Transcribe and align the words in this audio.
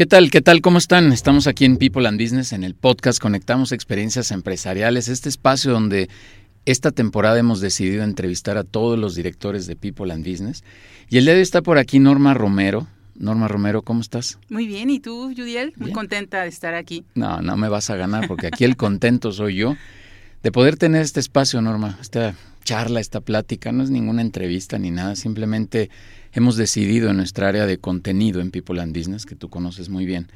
¿Qué 0.00 0.06
tal? 0.06 0.30
¿Qué 0.30 0.40
tal? 0.40 0.62
¿Cómo 0.62 0.78
están? 0.78 1.12
Estamos 1.12 1.46
aquí 1.46 1.66
en 1.66 1.76
People 1.76 2.08
and 2.08 2.18
Business, 2.18 2.54
en 2.54 2.64
el 2.64 2.74
podcast 2.74 3.20
Conectamos 3.20 3.70
Experiencias 3.70 4.30
Empresariales, 4.30 5.08
este 5.08 5.28
espacio 5.28 5.72
donde 5.72 6.08
esta 6.64 6.90
temporada 6.90 7.38
hemos 7.38 7.60
decidido 7.60 8.02
entrevistar 8.02 8.56
a 8.56 8.64
todos 8.64 8.98
los 8.98 9.14
directores 9.14 9.66
de 9.66 9.76
People 9.76 10.10
and 10.10 10.26
Business. 10.26 10.64
Y 11.10 11.18
el 11.18 11.24
día 11.24 11.34
de 11.34 11.40
hoy 11.40 11.42
está 11.42 11.60
por 11.60 11.76
aquí 11.76 11.98
Norma 11.98 12.32
Romero. 12.32 12.86
Norma 13.14 13.46
Romero, 13.46 13.82
¿cómo 13.82 14.00
estás? 14.00 14.38
Muy 14.48 14.66
bien, 14.66 14.88
¿y 14.88 15.00
tú, 15.00 15.34
Judiel? 15.36 15.74
Muy 15.76 15.92
contenta 15.92 16.44
de 16.44 16.48
estar 16.48 16.72
aquí. 16.72 17.04
No, 17.14 17.42
no 17.42 17.58
me 17.58 17.68
vas 17.68 17.90
a 17.90 17.96
ganar 17.96 18.26
porque 18.26 18.46
aquí 18.46 18.64
el 18.64 18.78
contento 18.78 19.32
soy 19.32 19.56
yo 19.56 19.76
de 20.42 20.50
poder 20.50 20.78
tener 20.78 21.02
este 21.02 21.20
espacio, 21.20 21.60
Norma, 21.60 21.98
esta 22.00 22.34
charla, 22.64 23.00
esta 23.00 23.20
plática. 23.20 23.70
No 23.70 23.82
es 23.82 23.90
ninguna 23.90 24.22
entrevista 24.22 24.78
ni 24.78 24.90
nada, 24.90 25.14
simplemente 25.14 25.90
hemos 26.32 26.56
decidido 26.56 27.10
en 27.10 27.16
nuestra 27.16 27.48
área 27.48 27.66
de 27.66 27.78
contenido 27.78 28.40
en 28.40 28.50
People 28.50 28.80
and 28.80 28.96
Business, 28.96 29.26
que 29.26 29.34
tú 29.34 29.48
conoces 29.48 29.88
muy 29.88 30.06
bien, 30.06 30.28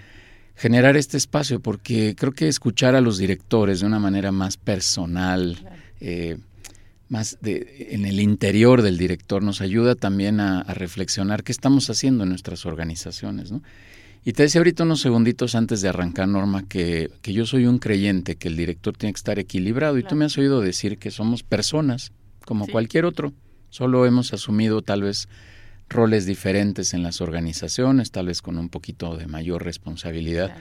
generar 0.57 0.97
este 0.97 1.17
espacio 1.17 1.61
porque 1.61 2.15
creo 2.17 2.33
que 2.33 2.49
escuchar 2.49 2.95
a 2.95 3.01
los 3.01 3.19
directores 3.19 3.81
de 3.81 3.87
una 3.87 3.99
manera 3.99 4.33
más 4.33 4.57
personal, 4.57 5.59
eh, 6.01 6.39
más 7.09 7.39
de, 7.41 7.89
en 7.91 8.07
el 8.07 8.21
interior 8.21 8.83
del 8.83 8.99
director, 8.99 9.43
nos 9.43 9.61
ayuda 9.61 9.95
también 9.95 10.41
a, 10.41 10.63
reflexionar 10.65 11.43
qué 11.43 11.53
estamos 11.53 11.91
haciendo 11.91 12.25
en 12.25 12.31
nuestras 12.31 12.67
organizaciones. 12.67 13.53
¿no? 13.53 13.63
Y 14.25 14.33
te 14.33 14.45
decía 14.45 14.61
ahorita 14.61 14.85
unos 14.85 15.01
segunditos 15.01 15.55
antes 15.55 15.83
de 15.83 15.89
arrancar, 15.89 16.29
Norma, 16.29 16.67
que, 16.67 17.11
que 17.21 17.33
yo 17.33 17.47
soy 17.47 17.67
un 17.67 17.79
creyente, 17.79 18.37
que 18.37 18.49
el 18.49 18.57
director 18.57 18.97
tiene 18.97 19.13
que 19.13 19.19
estar 19.19 19.39
equilibrado. 19.39 19.99
Y 19.99 20.03
tú 20.03 20.15
me 20.15 20.25
has 20.25 20.39
oído 20.39 20.61
decir 20.61 20.99
que 20.99 21.11
somos 21.11 21.43
personas, 21.43 22.13
como 22.45 22.67
cualquier 22.67 23.05
otro. 23.05 23.33
Solo 23.71 24.07
hemos 24.07 24.33
asumido 24.33 24.83
tal 24.83 25.03
vez 25.03 25.29
roles 25.95 26.27
diferentes 26.27 26.93
en 26.93 27.03
las 27.03 27.21
organizaciones, 27.21 28.11
tal 28.11 28.27
vez 28.27 28.43
con 28.43 28.59
un 28.59 28.69
poquito 28.69 29.17
de 29.17 29.27
mayor 29.27 29.65
responsabilidad. 29.65 30.55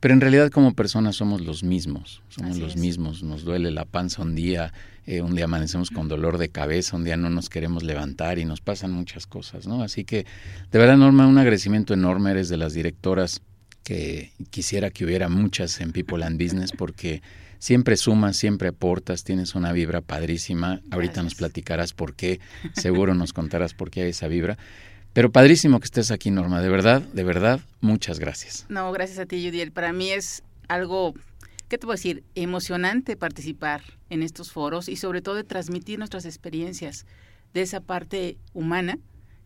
Pero 0.00 0.14
en 0.14 0.20
realidad 0.20 0.50
como 0.50 0.74
personas 0.74 1.14
somos 1.14 1.40
los 1.40 1.62
mismos, 1.62 2.22
somos 2.28 2.58
los 2.58 2.76
mismos. 2.76 3.22
Nos 3.22 3.44
duele 3.44 3.70
la 3.70 3.84
panza 3.84 4.22
un 4.22 4.34
día, 4.34 4.72
eh, 5.06 5.20
un 5.20 5.36
día 5.36 5.44
amanecemos 5.44 5.90
con 5.90 6.08
dolor 6.08 6.38
de 6.38 6.48
cabeza, 6.48 6.96
un 6.96 7.04
día 7.04 7.16
no 7.16 7.30
nos 7.30 7.48
queremos 7.48 7.84
levantar 7.84 8.40
y 8.40 8.44
nos 8.44 8.60
pasan 8.60 8.90
muchas 8.90 9.28
cosas, 9.28 9.68
¿no? 9.68 9.80
Así 9.82 10.04
que 10.04 10.26
de 10.72 10.78
verdad, 10.78 10.96
Norma, 10.96 11.28
un 11.28 11.38
agradecimiento 11.38 11.94
enorme. 11.94 12.32
Eres 12.32 12.48
de 12.48 12.56
las 12.56 12.74
directoras 12.74 13.42
que 13.84 14.32
quisiera 14.50 14.90
que 14.90 15.04
hubiera 15.04 15.28
muchas 15.28 15.80
en 15.80 15.92
People 15.92 16.24
and 16.24 16.42
Business 16.42 16.72
porque 16.72 17.22
siempre 17.62 17.96
sumas, 17.96 18.36
siempre 18.36 18.70
aportas, 18.70 19.22
tienes 19.22 19.54
una 19.54 19.72
vibra 19.72 20.00
padrísima. 20.00 20.80
Ahorita 20.90 21.22
nos 21.22 21.36
platicarás 21.36 21.92
por 21.92 22.14
qué, 22.14 22.40
seguro 22.74 23.14
nos 23.14 23.32
contarás 23.32 23.72
por 23.72 23.88
qué 23.88 24.02
hay 24.02 24.10
esa 24.10 24.26
vibra. 24.26 24.58
Pero 25.12 25.30
padrísimo 25.30 25.78
que 25.78 25.84
estés 25.84 26.10
aquí, 26.10 26.32
Norma. 26.32 26.60
De 26.60 26.68
verdad, 26.68 27.02
de 27.02 27.22
verdad, 27.22 27.60
muchas 27.80 28.18
gracias. 28.18 28.66
No, 28.68 28.90
gracias 28.90 29.20
a 29.20 29.26
ti, 29.26 29.46
Judiel. 29.46 29.70
Para 29.70 29.92
mí 29.92 30.10
es 30.10 30.42
algo, 30.66 31.14
¿qué 31.68 31.78
te 31.78 31.86
puedo 31.86 31.94
decir? 31.94 32.24
Emocionante 32.34 33.16
participar 33.16 33.82
en 34.10 34.24
estos 34.24 34.50
foros 34.50 34.88
y 34.88 34.96
sobre 34.96 35.22
todo 35.22 35.36
de 35.36 35.44
transmitir 35.44 36.00
nuestras 36.00 36.24
experiencias 36.24 37.06
de 37.54 37.62
esa 37.62 37.80
parte 37.80 38.38
humana 38.54 38.98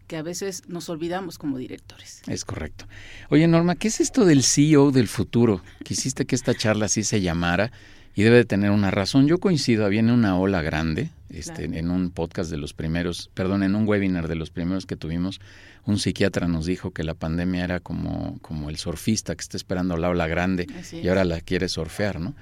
que 0.06 0.17
a 0.17 0.22
veces 0.22 0.62
nos 0.69 0.88
olvidamos 0.88 1.37
como 1.37 1.59
directores. 1.59 2.22
Es 2.28 2.47
correcto. 2.47 2.87
Oye, 3.28 3.47
Norma, 3.47 3.75
¿qué 3.75 3.88
es 3.88 4.00
esto 4.00 4.25
del 4.25 4.43
CEO 4.43 4.91
del 4.91 5.09
futuro? 5.09 5.62
Quisiste 5.84 6.25
que 6.25 6.34
esta 6.34 6.55
charla 6.55 6.87
así 6.87 7.03
se 7.03 7.21
llamara 7.21 7.72
y 8.16 8.22
debe 8.22 8.38
de 8.38 8.44
tener 8.47 8.71
una 8.71 8.91
razón. 8.91 9.28
Yo 9.28 9.38
coincido, 9.38 9.87
viene 9.91 10.12
una 10.12 10.38
ola 10.38 10.62
grande, 10.62 11.10
este, 11.28 11.65
en 11.65 11.91
un 11.91 12.10
podcast 12.10 12.50
de 12.50 12.56
los 12.56 12.72
primeros, 12.72 13.31
perdón, 13.34 13.62
en 13.62 13.75
un 13.75 13.87
webinar 13.87 14.27
de 14.27 14.37
los 14.37 14.49
primeros 14.49 14.87
que 14.87 14.97
tuvimos, 14.97 15.38
un 15.84 15.99
psiquiatra 15.99 16.49
nos 16.49 16.65
dijo 16.65 16.93
que 16.93 17.05
la 17.05 17.12
pandemia 17.12 17.62
era 17.62 17.78
como, 17.78 18.38
como 18.41 18.71
el 18.71 18.78
surfista 18.78 19.37
que 19.37 19.43
está 19.43 19.59
esperando 19.59 19.99
la 19.99 20.09
ola 20.09 20.26
grande 20.26 20.66
y 20.91 21.06
ahora 21.09 21.25
la 21.25 21.43
quiere 21.43 21.69
surfear, 21.69 22.19
¿no? 22.19 22.34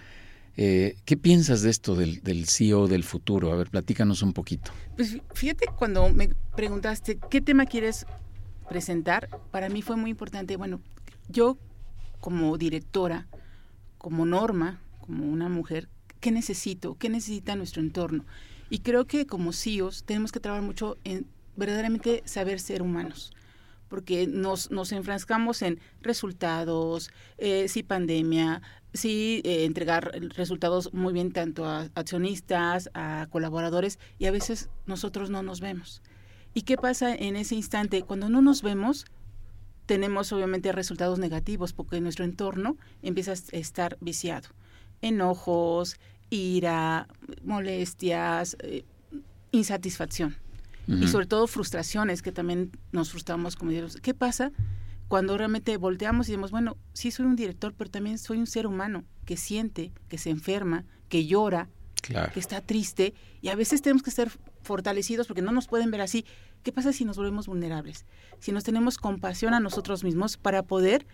Eh, 0.56 0.96
¿Qué 1.04 1.16
piensas 1.16 1.62
de 1.62 1.70
esto 1.70 1.96
del, 1.96 2.22
del, 2.22 2.46
CEO 2.46 2.86
del 2.86 3.02
futuro? 3.02 3.52
A 3.52 3.56
ver, 3.56 3.68
platícanos 3.68 4.22
un 4.22 4.32
poquito. 4.32 4.70
Pues 4.94 5.18
fíjate, 5.34 5.66
cuando 5.76 6.08
me 6.10 6.30
preguntaste 6.54 7.18
qué 7.28 7.40
tema 7.40 7.66
quieres 7.66 8.06
presentar, 8.68 9.28
para 9.50 9.68
mí 9.68 9.82
fue 9.82 9.96
muy 9.96 10.10
importante. 10.10 10.56
Bueno, 10.56 10.80
yo 11.28 11.58
como 12.20 12.56
directora, 12.56 13.26
como 13.98 14.24
norma, 14.24 14.80
como 15.04 15.30
una 15.30 15.50
mujer, 15.50 15.90
¿qué 16.20 16.30
necesito? 16.30 16.96
¿Qué 16.96 17.10
necesita 17.10 17.56
nuestro 17.56 17.82
entorno? 17.82 18.24
Y 18.70 18.78
creo 18.78 19.06
que 19.06 19.26
como 19.26 19.52
CEOs 19.52 20.04
tenemos 20.04 20.32
que 20.32 20.40
trabajar 20.40 20.64
mucho 20.64 20.96
en 21.04 21.26
verdaderamente 21.56 22.22
saber 22.24 22.58
ser 22.58 22.80
humanos 22.80 23.32
porque 23.88 24.26
nos, 24.26 24.70
nos 24.70 24.90
enfrascamos 24.92 25.62
en 25.62 25.78
resultados, 26.00 27.10
eh, 27.38 27.68
si 27.68 27.82
pandemia, 27.82 28.62
si 28.92 29.40
eh, 29.44 29.66
entregar 29.66 30.10
resultados 30.34 30.92
muy 30.92 31.12
bien 31.12 31.32
tanto 31.32 31.64
a 31.64 31.88
accionistas, 31.94 32.90
a 32.94 33.28
colaboradores, 33.30 34.00
y 34.18 34.26
a 34.26 34.32
veces 34.32 34.70
nosotros 34.86 35.30
no 35.30 35.44
nos 35.44 35.60
vemos. 35.60 36.02
¿Y 36.54 36.62
qué 36.62 36.76
pasa 36.76 37.14
en 37.14 37.36
ese 37.36 37.54
instante? 37.54 38.02
Cuando 38.02 38.28
no 38.28 38.42
nos 38.42 38.62
vemos, 38.62 39.04
tenemos 39.86 40.32
obviamente 40.32 40.72
resultados 40.72 41.20
negativos 41.20 41.72
porque 41.72 42.00
nuestro 42.00 42.24
entorno 42.24 42.76
empieza 43.02 43.32
a 43.32 43.56
estar 43.56 43.98
viciado 44.00 44.48
enojos, 45.02 45.96
ira, 46.30 47.08
molestias, 47.44 48.56
eh, 48.60 48.84
insatisfacción. 49.52 50.36
Y 50.86 51.08
sobre 51.08 51.24
todo 51.24 51.46
frustraciones, 51.46 52.20
que 52.20 52.30
también 52.30 52.70
nos 52.92 53.10
frustramos 53.10 53.56
como 53.56 53.70
directores. 53.70 54.02
¿Qué 54.02 54.12
pasa 54.12 54.52
cuando 55.08 55.38
realmente 55.38 55.74
volteamos 55.78 56.28
y 56.28 56.32
decimos, 56.32 56.50
bueno, 56.50 56.76
sí 56.92 57.10
soy 57.10 57.24
un 57.24 57.36
director, 57.36 57.72
pero 57.74 57.90
también 57.90 58.18
soy 58.18 58.36
un 58.36 58.46
ser 58.46 58.66
humano 58.66 59.02
que 59.24 59.38
siente, 59.38 59.92
que 60.08 60.18
se 60.18 60.28
enferma, 60.28 60.84
que 61.08 61.24
llora, 61.24 61.70
que 62.02 62.38
está 62.38 62.60
triste, 62.60 63.14
y 63.40 63.48
a 63.48 63.54
veces 63.54 63.80
tenemos 63.80 64.02
que 64.02 64.10
ser 64.10 64.30
fortalecidos 64.62 65.26
porque 65.26 65.40
no 65.40 65.52
nos 65.52 65.68
pueden 65.68 65.90
ver 65.90 66.02
así. 66.02 66.26
¿Qué 66.62 66.70
pasa 66.70 66.92
si 66.92 67.06
nos 67.06 67.16
volvemos 67.16 67.46
vulnerables? 67.46 68.04
Si 68.38 68.52
nos 68.52 68.62
tenemos 68.62 68.98
compasión 68.98 69.54
a 69.54 69.60
nosotros 69.60 70.04
mismos 70.04 70.36
para 70.36 70.64
poder 70.64 71.06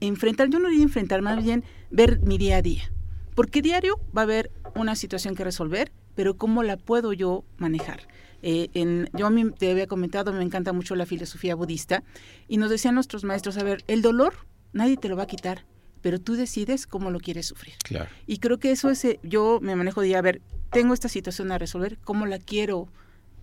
enfrentar, 0.00 0.48
yo 0.48 0.58
no 0.58 0.68
diría 0.68 0.82
enfrentar, 0.82 1.22
más 1.22 1.44
bien 1.44 1.62
ver 1.90 2.18
mi 2.22 2.38
día 2.38 2.56
a 2.56 2.62
día 2.62 2.90
porque 3.36 3.62
diario 3.62 4.00
va 4.16 4.22
a 4.22 4.24
haber 4.24 4.50
una 4.74 4.96
situación 4.96 5.36
que 5.36 5.44
resolver, 5.44 5.92
pero 6.16 6.36
¿cómo 6.36 6.64
la 6.64 6.76
puedo 6.76 7.12
yo 7.12 7.44
manejar? 7.58 8.08
Eh, 8.42 8.68
en, 8.74 9.08
yo 9.12 9.26
a 9.26 9.30
mí 9.30 9.50
te 9.50 9.70
había 9.70 9.86
comentado, 9.86 10.32
me 10.32 10.42
encanta 10.42 10.72
mucho 10.72 10.96
la 10.96 11.06
filosofía 11.06 11.54
budista, 11.54 12.02
y 12.48 12.56
nos 12.56 12.70
decían 12.70 12.94
nuestros 12.94 13.22
maestros, 13.22 13.58
a 13.58 13.62
ver, 13.62 13.84
el 13.86 14.02
dolor 14.02 14.34
nadie 14.72 14.96
te 14.96 15.08
lo 15.08 15.16
va 15.16 15.24
a 15.24 15.26
quitar, 15.26 15.66
pero 16.00 16.18
tú 16.18 16.34
decides 16.34 16.86
cómo 16.86 17.10
lo 17.10 17.20
quieres 17.20 17.46
sufrir. 17.46 17.74
Claro. 17.84 18.08
Y 18.26 18.38
creo 18.38 18.58
que 18.58 18.70
eso 18.70 18.90
es, 18.90 19.04
eh, 19.04 19.20
yo 19.22 19.58
me 19.60 19.76
manejo 19.76 20.00
de, 20.00 20.16
a 20.16 20.22
ver, 20.22 20.40
tengo 20.70 20.94
esta 20.94 21.08
situación 21.08 21.52
a 21.52 21.58
resolver, 21.58 21.98
¿cómo 21.98 22.24
la 22.26 22.38
quiero 22.38 22.88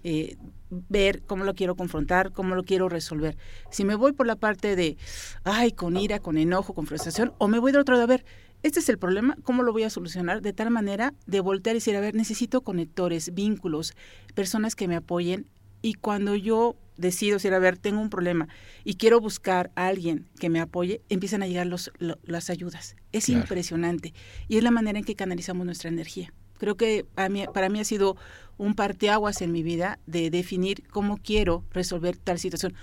eh, 0.04 0.38
ver, 0.70 1.22
cómo 1.22 1.44
lo 1.44 1.54
quiero 1.54 1.76
confrontar, 1.76 2.32
cómo 2.32 2.56
lo 2.56 2.64
quiero 2.64 2.90
resolver? 2.90 3.38
Si 3.70 3.86
me 3.86 3.96
voy 3.96 4.14
por 4.14 4.26
la 4.26 4.38
parte 4.38 4.76
de, 4.76 4.98
ay, 5.44 5.72
con 5.72 5.98
ira, 5.98 6.20
con 6.20 6.38
enojo, 6.38 6.74
con 6.74 6.88
frustración, 6.88 7.34
o 7.38 7.48
me 7.48 7.60
voy 7.60 7.72
de 7.72 7.78
otro 7.78 7.98
de, 7.98 8.04
a 8.04 8.08
ver, 8.08 8.26
este 8.64 8.80
es 8.80 8.88
el 8.90 8.98
problema, 8.98 9.38
¿cómo 9.44 9.62
lo 9.62 9.74
voy 9.74 9.84
a 9.84 9.90
solucionar? 9.90 10.42
De 10.42 10.54
tal 10.54 10.72
manera 10.72 11.14
de 11.28 11.42
voltear 11.42 11.76
y 11.76 11.80
decir, 11.80 11.96
a 11.98 12.00
ver, 12.00 12.16
necesito 12.16 12.62
conectores, 12.62 13.34
vínculos, 13.34 13.94
personas 14.34 14.76
que 14.76 14.88
me 14.88 14.96
apoyen. 14.96 15.48
Y 15.82 15.96
cuando 15.96 16.34
yo 16.36 16.78
decido 16.96 17.36
decir, 17.36 17.54
a 17.54 17.60
ver, 17.60 17.78
tengo 17.78 18.00
un 18.00 18.10
problema 18.10 18.48
y 18.86 18.96
quiero 18.96 19.20
buscar 19.20 19.72
a 19.76 19.88
alguien 19.88 20.30
que 20.40 20.50
me 20.50 20.62
apoye, 20.62 21.02
empiezan 21.10 21.44
a 21.44 21.48
llegar 21.48 21.68
los, 21.68 21.92
las 22.00 22.50
ayudas. 22.50 22.96
Es 23.12 23.28
impresionante. 23.28 24.14
Y 24.48 24.58
es 24.58 24.64
la 24.64 24.72
manera 24.72 24.98
en 24.98 25.04
que 25.04 25.16
canalizamos 25.16 25.66
nuestra 25.66 25.90
energía. 25.90 26.34
Creo 26.58 26.78
que 26.78 27.06
para 27.14 27.70
mí 27.70 27.80
ha 27.82 27.84
sido 27.84 28.16
un 28.58 28.76
parteaguas 28.76 29.42
en 29.42 29.52
mi 29.52 29.64
vida 29.64 30.00
de 30.06 30.30
definir 30.30 30.88
cómo 30.88 31.18
quiero 31.18 31.66
resolver 31.72 32.16
tal 32.16 32.40
situación. 32.40 32.76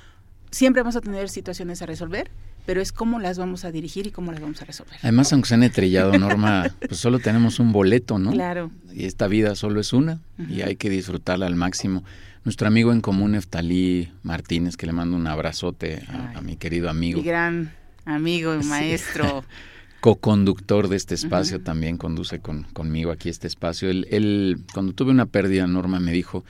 Siempre 0.50 0.83
vamos 0.83 0.97
a 0.97 1.00
tener 1.00 1.31
situaciones 1.31 1.81
a 1.81 1.87
resolver, 1.87 2.31
pero 2.67 2.81
es 2.81 2.93
cómo 2.93 3.19
las 3.19 3.39
vamos 3.39 3.65
a 3.65 3.73
dirigir 3.73 4.07
y 4.07 4.11
cómo 4.11 4.33
las 4.33 4.41
vamos 4.41 4.61
a 4.62 4.65
resolver. 4.65 4.95
Además, 5.03 5.33
aunque 5.33 5.49
sean 5.49 5.62
estrellado, 5.62 6.19
Norma, 6.19 6.71
pues 6.89 7.01
solo 7.01 7.19
tenemos 7.19 7.59
un 7.59 7.73
boleto, 7.73 8.19
¿no? 8.19 8.33
Claro. 8.33 8.71
Y 8.93 9.05
esta 9.05 9.29
vida 9.29 9.55
solo 9.55 9.81
es 9.81 9.93
una 9.93 10.21
y 10.49 10.62
hay 10.62 10.77
que 10.77 10.91
disfrutarla 10.91 11.47
al 11.47 11.57
máximo. 11.57 12.05
Nuestro 12.45 12.67
amigo 12.67 12.93
en 12.93 13.01
común, 13.01 13.35
Eftalí 13.35 14.11
Martínez, 14.23 14.77
que 14.77 14.87
le 14.87 14.93
mando 14.93 15.17
un 15.17 15.27
abrazote 15.27 16.03
a, 16.35 16.41
mi 16.41 16.57
querido 16.57 16.89
amigo. 16.89 17.19
Mi 17.19 17.27
gran 17.27 17.73
amigo 18.05 18.55
y 18.55 18.65
maestro. 18.65 19.45
co-conductor 20.01 20.89
de 20.89 20.97
este 20.97 21.15
espacio, 21.15 21.61
también 21.61 21.99
conduce 21.99 22.41
con, 22.41 22.62
conmigo 22.73 23.11
aquí 23.11 23.29
este 23.29 23.47
espacio. 23.47 23.91
Él, 23.91 24.07
él, 24.11 24.61
cuando 24.73 24.95
tuve 24.95 25.11
una 25.11 25.27
pérdida, 25.27 25.67
Norma 25.67 26.01
me 26.01 26.11
dijo, 26.11 26.43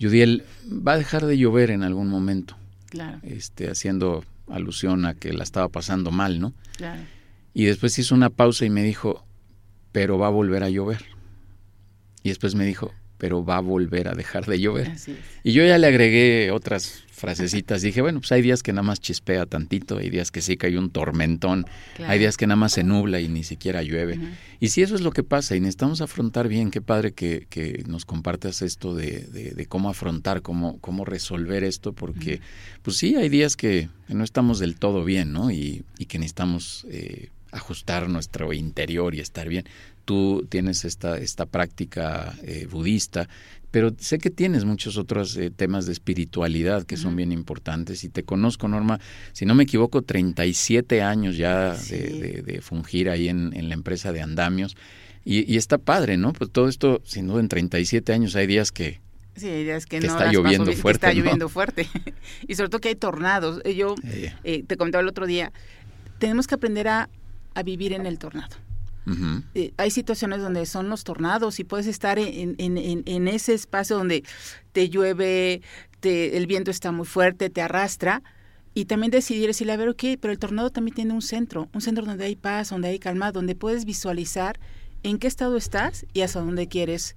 Judiel, 0.00 0.44
va 0.70 0.92
a 0.92 0.98
dejar 0.98 1.26
de 1.26 1.36
llover 1.36 1.70
en 1.72 1.82
algún 1.82 2.08
momento. 2.08 2.56
Claro. 2.88 3.18
Este, 3.22 3.70
haciendo 3.70 4.24
alusión 4.48 5.06
a 5.06 5.14
que 5.14 5.32
la 5.32 5.42
estaba 5.42 5.68
pasando 5.68 6.10
mal, 6.10 6.40
¿no? 6.40 6.52
Claro. 6.76 7.02
Y 7.54 7.64
después 7.64 7.98
hizo 7.98 8.14
una 8.14 8.30
pausa 8.30 8.64
y 8.64 8.70
me 8.70 8.82
dijo, 8.82 9.24
pero 9.92 10.18
va 10.18 10.28
a 10.28 10.30
volver 10.30 10.62
a 10.62 10.70
llover. 10.70 11.04
Y 12.22 12.30
después 12.30 12.54
me 12.54 12.64
dijo, 12.64 12.92
pero 13.22 13.44
va 13.44 13.58
a 13.58 13.60
volver 13.60 14.08
a 14.08 14.14
dejar 14.14 14.46
de 14.46 14.58
llover. 14.58 14.90
Y 15.44 15.52
yo 15.52 15.64
ya 15.64 15.78
le 15.78 15.86
agregué 15.86 16.50
otras 16.50 17.04
frasecitas. 17.12 17.80
Dije, 17.80 18.00
bueno, 18.02 18.18
pues 18.18 18.32
hay 18.32 18.42
días 18.42 18.64
que 18.64 18.72
nada 18.72 18.82
más 18.82 18.98
chispea 18.98 19.46
tantito, 19.46 19.98
hay 19.98 20.10
días 20.10 20.32
que 20.32 20.40
sí 20.42 20.56
que 20.56 20.66
hay 20.66 20.74
un 20.76 20.90
tormentón, 20.90 21.66
Claro. 21.94 22.10
hay 22.12 22.18
días 22.18 22.36
que 22.36 22.48
nada 22.48 22.56
más 22.56 22.72
se 22.72 22.82
nubla 22.82 23.20
y 23.20 23.28
ni 23.28 23.44
siquiera 23.44 23.80
llueve. 23.84 24.18
Y 24.58 24.70
si 24.70 24.82
eso 24.82 24.96
es 24.96 25.02
lo 25.02 25.12
que 25.12 25.22
pasa 25.22 25.54
y 25.54 25.60
necesitamos 25.60 26.00
afrontar 26.00 26.48
bien, 26.48 26.72
qué 26.72 26.80
padre 26.82 27.12
que, 27.12 27.46
que 27.48 27.84
nos 27.86 28.04
compartas 28.04 28.60
esto 28.60 28.92
de, 28.96 29.20
de- 29.32 29.52
de 29.52 29.66
cómo 29.66 29.88
afrontar, 29.88 30.42
cómo, 30.42 30.78
cómo 30.80 31.04
resolver 31.04 31.62
esto, 31.62 31.92
porque 31.92 32.40
pues 32.82 32.96
sí, 32.96 33.14
hay 33.14 33.28
días 33.28 33.56
que, 33.56 33.88
que 34.08 34.14
no 34.14 34.24
estamos 34.24 34.58
del 34.58 34.74
todo 34.74 35.04
bien, 35.04 35.32
¿no? 35.32 35.52
Y, 35.52 35.84
y 35.98 36.06
que 36.06 36.18
necesitamos 36.18 36.88
eh, 36.90 37.28
ajustar 37.52 38.08
nuestro 38.08 38.52
interior 38.52 39.14
y 39.14 39.20
estar 39.20 39.48
bien. 39.48 39.64
Tú 40.04 40.46
tienes 40.48 40.84
esta, 40.84 41.16
esta 41.18 41.46
práctica 41.46 42.34
eh, 42.42 42.66
budista, 42.70 43.28
pero 43.70 43.94
sé 43.98 44.18
que 44.18 44.30
tienes 44.30 44.64
muchos 44.64 44.96
otros 44.98 45.36
eh, 45.36 45.50
temas 45.50 45.86
de 45.86 45.92
espiritualidad 45.92 46.84
que 46.84 46.96
son 46.96 47.14
bien 47.16 47.32
importantes 47.32 48.04
y 48.04 48.08
te 48.08 48.22
conozco, 48.24 48.68
Norma, 48.68 48.98
si 49.32 49.46
no 49.46 49.54
me 49.54 49.62
equivoco, 49.62 50.02
37 50.02 51.02
años 51.02 51.36
ya 51.36 51.74
Sí. 51.76 51.96
de, 51.96 52.08
de- 52.20 52.42
de 52.42 52.60
fungir 52.60 53.08
ahí 53.08 53.28
en, 53.28 53.52
en 53.56 53.68
la 53.68 53.74
empresa 53.74 54.12
de 54.12 54.20
andamios. 54.20 54.76
Y, 55.24 55.50
y 55.50 55.56
está 55.56 55.78
padre, 55.78 56.16
¿no? 56.16 56.32
Pues 56.32 56.50
todo 56.50 56.68
esto, 56.68 57.00
sin 57.04 57.28
duda, 57.28 57.38
en 57.40 57.48
37 57.48 58.12
años 58.12 58.34
hay 58.34 58.48
días 58.48 58.72
que... 58.72 59.00
Sí, 59.36 59.46
hay 59.48 59.62
días 59.64 59.86
que, 59.86 60.00
Que 60.00 60.06
no 60.08 60.12
está 60.12 60.26
paso 60.26 60.32
lloviendo 60.32 60.64
bien, 60.64 60.76
que 60.76 60.82
fuerte, 60.82 61.06
está 61.06 61.14
¿no? 61.14 61.20
lloviendo 61.20 61.48
fuerte. 61.48 61.86
y 62.48 62.54
sobre 62.56 62.68
todo 62.70 62.80
que 62.80 62.88
hay 62.88 62.96
tornados. 62.96 63.62
Eh, 63.64 63.74
Yo 63.76 63.94
eh, 64.04 64.32
eh, 64.42 64.64
te 64.66 64.76
comentaba 64.76 65.00
el 65.00 65.08
otro 65.08 65.26
día, 65.26 65.52
tenemos 66.18 66.46
que 66.48 66.56
aprender 66.56 66.88
a, 66.88 67.08
a 67.54 67.62
vivir 67.62 67.92
en 67.94 68.04
el 68.06 68.18
tornado. 68.18 68.56
Eh, 69.54 69.72
hay 69.76 69.90
situaciones 69.90 70.40
donde 70.40 70.64
son 70.66 70.88
los 70.88 71.04
tornados 71.04 71.58
y 71.60 71.64
puedes 71.64 71.86
estar 71.86 72.18
en, 72.18 73.28
ese 73.28 73.54
espacio 73.54 73.96
donde 73.96 74.24
te 74.72 74.88
llueve, 74.88 75.62
te- 76.00 76.36
el 76.36 76.46
viento 76.46 76.70
está 76.70 76.92
muy 76.92 77.06
fuerte, 77.06 77.50
te 77.50 77.62
arrastra. 77.62 78.22
Y 78.74 78.86
también 78.86 79.10
decidir, 79.10 79.48
decirle, 79.48 79.74
a 79.74 79.76
ver, 79.76 79.90
ok, 79.90 80.04
pero 80.20 80.32
el 80.32 80.38
tornado 80.38 80.70
también 80.70 80.94
tiene 80.94 81.12
un 81.12 81.20
centro, 81.20 81.68
un 81.74 81.82
centro 81.82 82.06
donde 82.06 82.24
hay 82.24 82.36
paz, 82.36 82.70
donde 82.70 82.88
hay 82.88 82.98
calma, 82.98 83.30
donde 83.30 83.54
puedes 83.54 83.84
visualizar 83.84 84.58
en 85.02 85.18
qué 85.18 85.26
estado 85.26 85.56
estás 85.56 86.06
y 86.14 86.22
hacia 86.22 86.40
dónde 86.40 86.68
quieres 86.68 87.16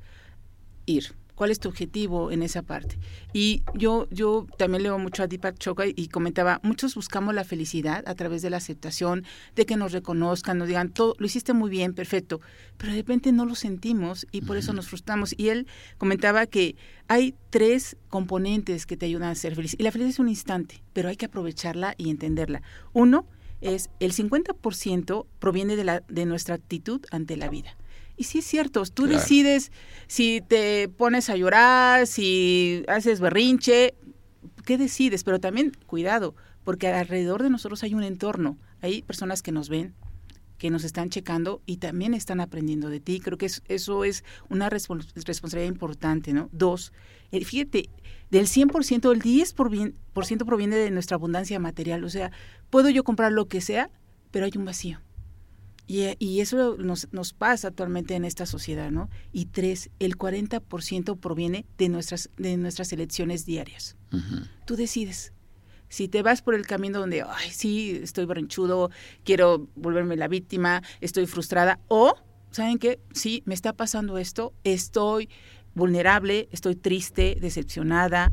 ir. 0.85 1.15
¿Cuál 1.35 1.51
es 1.51 1.59
tu 1.59 1.69
objetivo 1.69 2.31
en 2.31 2.43
esa 2.43 2.61
parte? 2.61 2.97
Y 3.33 3.63
yo, 3.73 4.07
yo 4.09 4.47
también 4.57 4.83
leo 4.83 4.97
mucho 4.97 5.23
a 5.23 5.27
Deepak 5.27 5.57
Chopra 5.57 5.85
y 5.87 6.07
comentaba, 6.07 6.59
muchos 6.63 6.95
buscamos 6.95 7.35
la 7.35 7.43
felicidad 7.43 8.03
a 8.07 8.15
través 8.15 8.41
de 8.41 8.49
la 8.49 8.57
aceptación, 8.57 9.25
de 9.55 9.65
que 9.65 9.75
nos 9.75 9.91
reconozcan, 9.91 10.57
nos 10.57 10.67
digan, 10.67 10.89
todo, 10.89 11.15
lo 11.19 11.25
hiciste 11.25 11.53
muy 11.53 11.69
bien, 11.69 11.93
perfecto, 11.93 12.39
pero 12.77 12.93
de 12.93 12.99
repente 12.99 13.31
no 13.31 13.45
lo 13.45 13.55
sentimos 13.55 14.25
y 14.31 14.41
por 14.41 14.57
eso 14.57 14.73
nos 14.73 14.87
frustramos. 14.87 15.35
Y 15.37 15.49
él 15.49 15.67
comentaba 15.97 16.45
que 16.45 16.75
hay 17.07 17.35
tres 17.49 17.97
componentes 18.09 18.85
que 18.85 18.97
te 18.97 19.05
ayudan 19.05 19.29
a 19.29 19.35
ser 19.35 19.55
feliz. 19.55 19.75
Y 19.77 19.83
la 19.83 19.91
felicidad 19.91 20.11
es 20.11 20.19
un 20.19 20.29
instante, 20.29 20.83
pero 20.93 21.09
hay 21.09 21.17
que 21.17 21.25
aprovecharla 21.25 21.95
y 21.97 22.09
entenderla. 22.09 22.61
Uno 22.93 23.27
es 23.61 23.89
el 23.99 24.13
50% 24.13 25.25
proviene 25.39 25.75
de, 25.75 25.83
la, 25.83 26.01
de 26.07 26.25
nuestra 26.25 26.55
actitud 26.55 27.01
ante 27.11 27.37
la 27.37 27.49
vida. 27.49 27.75
Y 28.17 28.23
sí 28.25 28.39
es 28.39 28.45
cierto, 28.45 28.83
tú 28.85 29.03
Claro. 29.03 29.19
decides 29.19 29.71
si 30.07 30.41
te 30.47 30.87
pones 30.89 31.29
a 31.29 31.35
llorar, 31.35 32.07
si 32.07 32.83
haces 32.87 33.19
berrinche, 33.19 33.93
¿qué 34.65 34.77
decides? 34.77 35.23
Pero 35.23 35.39
también 35.39 35.71
cuidado, 35.85 36.35
porque 36.63 36.87
alrededor 36.87 37.43
de 37.43 37.49
nosotros 37.49 37.83
hay 37.83 37.93
un 37.93 38.03
entorno, 38.03 38.57
hay 38.81 39.01
personas 39.01 39.41
que 39.41 39.51
nos 39.51 39.67
ven, 39.69 39.93
que 40.57 40.69
nos 40.69 40.85
están 40.85 41.09
checando 41.09 41.61
y 41.65 41.77
también 41.77 42.13
están 42.13 42.39
aprendiendo 42.39 42.89
de 42.89 43.01
ti. 43.01 43.19
Creo 43.19 43.37
que 43.37 43.47
es- 43.47 43.61
eso 43.67 44.05
es 44.05 44.23
una 44.49 44.69
respons- 44.69 45.11
responsabilidad 45.25 45.69
importante, 45.71 46.31
¿no? 46.31 46.47
Dos, 46.53 46.93
eh, 47.31 47.43
fíjate, 47.43 47.89
del 48.31 48.47
100%, 48.47 49.11
el 49.11 49.21
10% 49.21 49.93
por 50.13 50.25
ciento 50.25 50.45
proviene 50.45 50.77
de 50.77 50.91
nuestra 50.91 51.15
abundancia 51.15 51.59
material. 51.59 52.05
O 52.05 52.09
sea, 52.09 52.31
puedo 52.69 52.89
yo 52.89 53.03
comprar 53.03 53.33
lo 53.33 53.47
que 53.47 53.59
sea, 53.59 53.89
pero 54.31 54.45
hay 54.45 54.51
un 54.55 54.63
vacío. 54.65 55.01
Y, 55.87 56.01
eh, 56.01 56.15
y 56.19 56.41
eso 56.41 56.77
nos, 56.77 57.11
nos 57.11 57.33
pasa 57.33 57.67
actualmente 57.69 58.15
en 58.15 58.25
esta 58.25 58.45
sociedad, 58.45 58.91
¿no? 58.91 59.09
Y 59.31 59.45
tres, 59.45 59.89
el 59.99 60.17
40% 60.17 61.19
proviene 61.19 61.65
de 61.77 61.89
nuestras, 61.89 62.29
de 62.37 62.57
nuestras 62.57 62.91
elecciones 62.91 63.45
diarias. 63.45 63.95
Tú 64.65 64.75
decides. 64.75 65.33
Si 65.89 66.07
te 66.07 66.23
vas 66.23 66.41
por 66.41 66.55
el 66.55 66.65
camino 66.65 66.99
donde, 66.99 67.21
ay, 67.21 67.51
sí, 67.51 67.99
estoy 68.01 68.25
berrinchudo, 68.25 68.89
quiero 69.23 69.67
volverme 69.75 70.15
la 70.15 70.27
víctima, 70.27 70.81
estoy 71.01 71.27
frustrada, 71.27 71.79
o, 71.87 72.15
¿saben 72.49 72.79
qué? 72.79 72.99
Sí, 73.13 73.43
me 73.45 73.53
está 73.53 73.73
pasando 73.73 74.17
esto, 74.17 74.53
estoy 74.63 75.29
vulnerable, 75.75 76.47
estoy 76.51 76.75
triste, 76.75 77.37
decepcionada, 77.39 78.31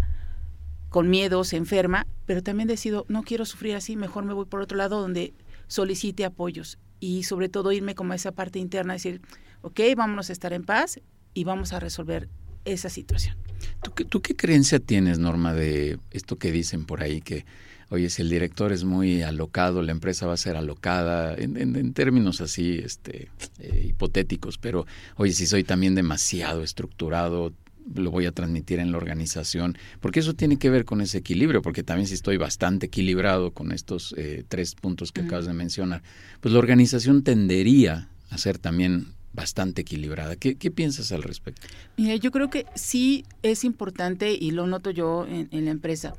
con 0.89 1.11
miedos, 1.11 1.53
enferma, 1.53 2.07
pero 2.27 2.43
también 2.43 2.69
decido, 2.69 3.05
no 3.09 3.23
quiero 3.23 3.45
sufrir 3.45 3.75
así, 3.75 3.97
mejor 3.97 4.25
me 4.25 4.35
voy 4.35 4.47
por 4.47 4.61
otro 4.61 4.79
lado 4.79 5.01
donde 5.01 5.35
solicite 5.67 6.25
apoyos 6.25 6.79
y 7.03 7.25
sobre 7.25 7.49
todo 7.49 7.73
irme 7.73 7.97
como 7.97 8.13
a 8.13 8.17
esa 8.17 8.31
parte 8.31 8.61
interna, 8.61 8.93
decir, 8.93 9.21
ok, 9.63 9.81
vámonos 9.97 10.31
a 10.31 10.33
estar 10.33 10.53
en 10.53 10.63
paz 10.63 11.01
y 11.35 11.43
vamos 11.43 11.73
a 11.73 11.81
resolver 11.81 12.29
esa 12.65 12.89
situación. 12.89 13.37
¿Tú, 13.83 13.93
qué, 13.93 14.05
¿Tú 14.05 14.23
qué 14.23 14.37
creencia 14.37 14.79
tienes, 14.79 15.19
Norma, 15.19 15.53
de 15.53 15.99
esto 16.13 16.39
que 16.39 16.53
dicen 16.53 16.85
por 16.87 17.03
ahí 17.03 17.21
que, 17.21 17.45
oye, 17.91 18.09
si 18.09 18.23
el 18.23 18.31
director 18.31 18.71
es 18.71 18.85
muy 18.85 19.23
alocado, 19.23 19.83
la 19.83 19.91
empresa 19.91 20.29
va 20.29 20.35
a 20.35 20.37
ser 20.37 20.57
alocada, 20.57 21.35
en, 21.35 21.57
en- 21.57 21.75
en 21.75 21.93
términos 21.93 22.41
así 22.41 22.79
este, 22.79 23.31
eh, 23.59 23.87
hipotéticos, 23.89 24.59
pero, 24.59 24.87
oye, 25.17 25.33
si 25.33 25.47
soy 25.47 25.65
también 25.65 25.97
demasiado 25.97 26.63
estructurado, 26.63 27.53
lo 27.95 28.11
voy 28.11 28.27
a 28.27 28.33
transmitir 28.33 28.79
en 28.79 28.93
la 28.93 28.99
organización, 28.99 29.77
porque 30.01 30.21
eso 30.21 30.35
tiene 30.35 30.59
que 30.59 30.71
ver 30.71 30.85
con 30.85 31.01
ese 31.01 31.19
equilibrio, 31.19 31.63
porque 31.63 31.83
también 31.83 32.07
si 32.07 32.15
estoy 32.15 32.37
bastante 32.37 32.87
equilibrado 32.87 33.53
con 33.53 33.73
estos 33.73 34.15
eh, 34.17 34.45
tres 34.49 34.75
puntos 34.75 35.13
que 35.13 35.23
acabas 35.23 35.47
de 35.47 35.53
mencionar, 35.53 36.03
pues 36.41 36.53
la 36.53 36.59
organización 36.59 37.23
tendería 37.23 38.09
a 38.31 38.39
ser 38.39 38.59
también 38.59 39.15
bastante 39.33 39.83
equilibrada. 39.83 40.37
¿Qué, 40.37 40.57
qué 40.57 40.71
piensas 40.71 41.11
al 41.13 41.23
respecto? 41.23 41.67
Mira, 41.97 42.17
yo 42.17 42.31
creo 42.31 42.51
que 42.51 42.67
sí 42.75 43.25
es 43.43 43.65
importante, 43.65 44.33
y 44.33 44.51
lo 44.51 44.67
noto 44.67 44.91
yo 44.91 45.27
en, 45.27 45.49
en 45.53 45.65
la 45.65 45.71
empresa, 45.71 46.15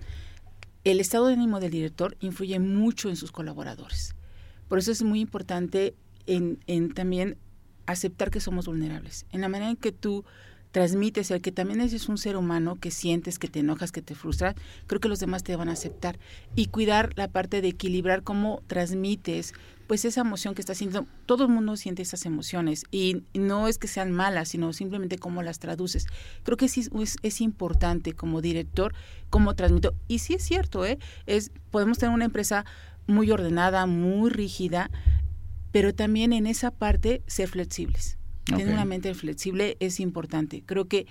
el 0.83 0.99
estado 0.99 1.27
de 1.27 1.33
ánimo 1.33 1.59
del 1.59 1.71
director 1.71 2.17
influye 2.19 2.59
mucho 2.59 3.09
en 3.09 3.15
sus 3.15 3.31
colaboradores. 3.31 4.15
Por 4.67 4.79
eso 4.79 4.91
es 4.91 5.03
muy 5.03 5.19
importante 5.19 5.95
en, 6.25 6.59
en 6.67 6.93
también 6.93 7.37
aceptar 7.85 8.31
que 8.31 8.39
somos 8.39 8.65
vulnerables. 8.65 9.25
En 9.31 9.41
la 9.41 9.49
manera 9.49 9.69
en 9.69 9.75
que 9.75 9.91
tú 9.91 10.25
transmites 10.73 11.29
el 11.29 11.41
que 11.41 11.51
también 11.51 11.81
eres 11.81 12.09
un 12.09 12.17
ser 12.17 12.35
humano, 12.35 12.77
que 12.79 12.89
sientes, 12.89 13.37
que 13.37 13.47
te 13.47 13.59
enojas, 13.59 13.91
que 13.91 14.01
te 14.01 14.15
frustras, 14.15 14.55
creo 14.87 14.99
que 14.99 15.07
los 15.07 15.19
demás 15.19 15.43
te 15.43 15.55
van 15.55 15.69
a 15.69 15.73
aceptar. 15.73 16.17
Y 16.55 16.65
cuidar 16.65 17.13
la 17.15 17.27
parte 17.27 17.61
de 17.61 17.67
equilibrar 17.69 18.23
cómo 18.23 18.63
transmites 18.65 19.53
pues 19.85 20.03
esa 20.03 20.21
emoción 20.21 20.55
que 20.55 20.61
estás 20.61 20.79
sintiendo. 20.79 21.07
Todo 21.27 21.43
el 21.43 21.51
mundo 21.51 21.77
siente 21.77 22.01
esas 22.01 22.25
emociones 22.25 22.85
y 22.89 23.21
no 23.35 23.67
es 23.67 23.77
que 23.77 23.87
sean 23.87 24.11
malas, 24.11 24.49
sino 24.49 24.73
simplemente 24.73 25.19
cómo 25.19 25.43
las 25.43 25.59
traduces. 25.59 26.07
Creo 26.41 26.57
que 26.57 26.67
sí 26.67 26.89
es, 26.99 27.17
es 27.21 27.41
importante 27.41 28.13
como 28.13 28.41
director 28.41 28.95
cómo 29.29 29.53
transmito. 29.53 29.93
Y 30.07 30.19
sí 30.19 30.33
es 30.33 30.43
cierto, 30.43 30.87
¿eh? 30.87 30.97
es, 31.27 31.51
podemos 31.69 31.99
tener 31.99 32.15
una 32.15 32.25
empresa 32.25 32.65
muy 33.05 33.29
ordenada, 33.29 33.85
muy 33.85 34.31
rígida, 34.31 34.89
pero 35.71 35.93
también 35.93 36.33
en 36.33 36.47
esa 36.47 36.71
parte 36.71 37.21
ser 37.27 37.49
flexibles. 37.49 38.17
Tener 38.43 38.67
una 38.67 38.85
mente 38.85 39.13
flexible 39.13 39.77
es 39.79 39.99
importante. 39.99 40.63
Creo 40.65 40.87
que 40.87 41.07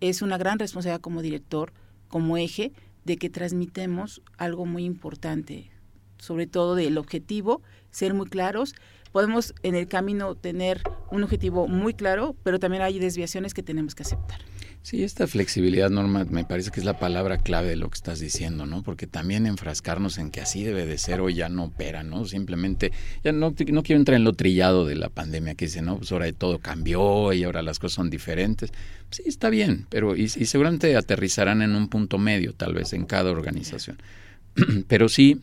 es 0.00 0.22
una 0.22 0.38
gran 0.38 0.58
responsabilidad 0.58 1.00
como 1.00 1.22
director, 1.22 1.72
como 2.08 2.36
eje, 2.36 2.72
de 3.04 3.16
que 3.16 3.30
transmitemos 3.30 4.22
algo 4.38 4.66
muy 4.66 4.84
importante, 4.84 5.70
sobre 6.18 6.46
todo 6.46 6.74
del 6.74 6.98
objetivo, 6.98 7.62
ser 7.90 8.14
muy 8.14 8.26
claros. 8.26 8.74
Podemos 9.14 9.54
en 9.62 9.76
el 9.76 9.86
camino 9.86 10.34
tener 10.34 10.82
un 11.12 11.22
objetivo 11.22 11.68
muy 11.68 11.94
claro, 11.94 12.34
pero 12.42 12.58
también 12.58 12.82
hay 12.82 12.98
desviaciones 12.98 13.54
que 13.54 13.62
tenemos 13.62 13.94
que 13.94 14.02
aceptar. 14.02 14.40
Sí, 14.82 15.04
esta 15.04 15.28
flexibilidad, 15.28 15.88
Norma, 15.88 16.24
me 16.28 16.44
parece 16.44 16.72
que 16.72 16.80
es 16.80 16.84
la 16.84 16.98
palabra 16.98 17.38
clave 17.38 17.68
de 17.68 17.76
lo 17.76 17.88
que 17.88 17.94
estás 17.94 18.18
diciendo, 18.18 18.66
¿no? 18.66 18.82
Porque 18.82 19.06
también 19.06 19.46
enfrascarnos 19.46 20.18
en 20.18 20.32
que 20.32 20.40
así 20.40 20.64
debe 20.64 20.84
de 20.84 20.98
ser 20.98 21.20
hoy 21.20 21.34
ya 21.34 21.48
no 21.48 21.66
opera, 21.66 22.02
¿no? 22.02 22.24
Simplemente, 22.24 22.90
ya 23.22 23.30
no, 23.30 23.54
no 23.56 23.82
quiero 23.84 24.00
entrar 24.00 24.16
en 24.16 24.24
lo 24.24 24.32
trillado 24.32 24.84
de 24.84 24.96
la 24.96 25.10
pandemia 25.10 25.54
que 25.54 25.66
dice, 25.66 25.80
no, 25.80 25.98
pues 25.98 26.10
ahora 26.10 26.32
todo 26.32 26.58
cambió 26.58 27.32
y 27.32 27.44
ahora 27.44 27.62
las 27.62 27.78
cosas 27.78 27.94
son 27.94 28.10
diferentes. 28.10 28.72
Sí, 29.10 29.22
está 29.26 29.48
bien, 29.48 29.86
pero 29.90 30.16
y, 30.16 30.24
y 30.24 30.46
seguramente 30.46 30.96
aterrizarán 30.96 31.62
en 31.62 31.76
un 31.76 31.86
punto 31.88 32.18
medio, 32.18 32.52
tal 32.52 32.74
vez, 32.74 32.92
en 32.92 33.04
cada 33.06 33.30
organización. 33.30 34.02
pero 34.88 35.08
sí, 35.08 35.40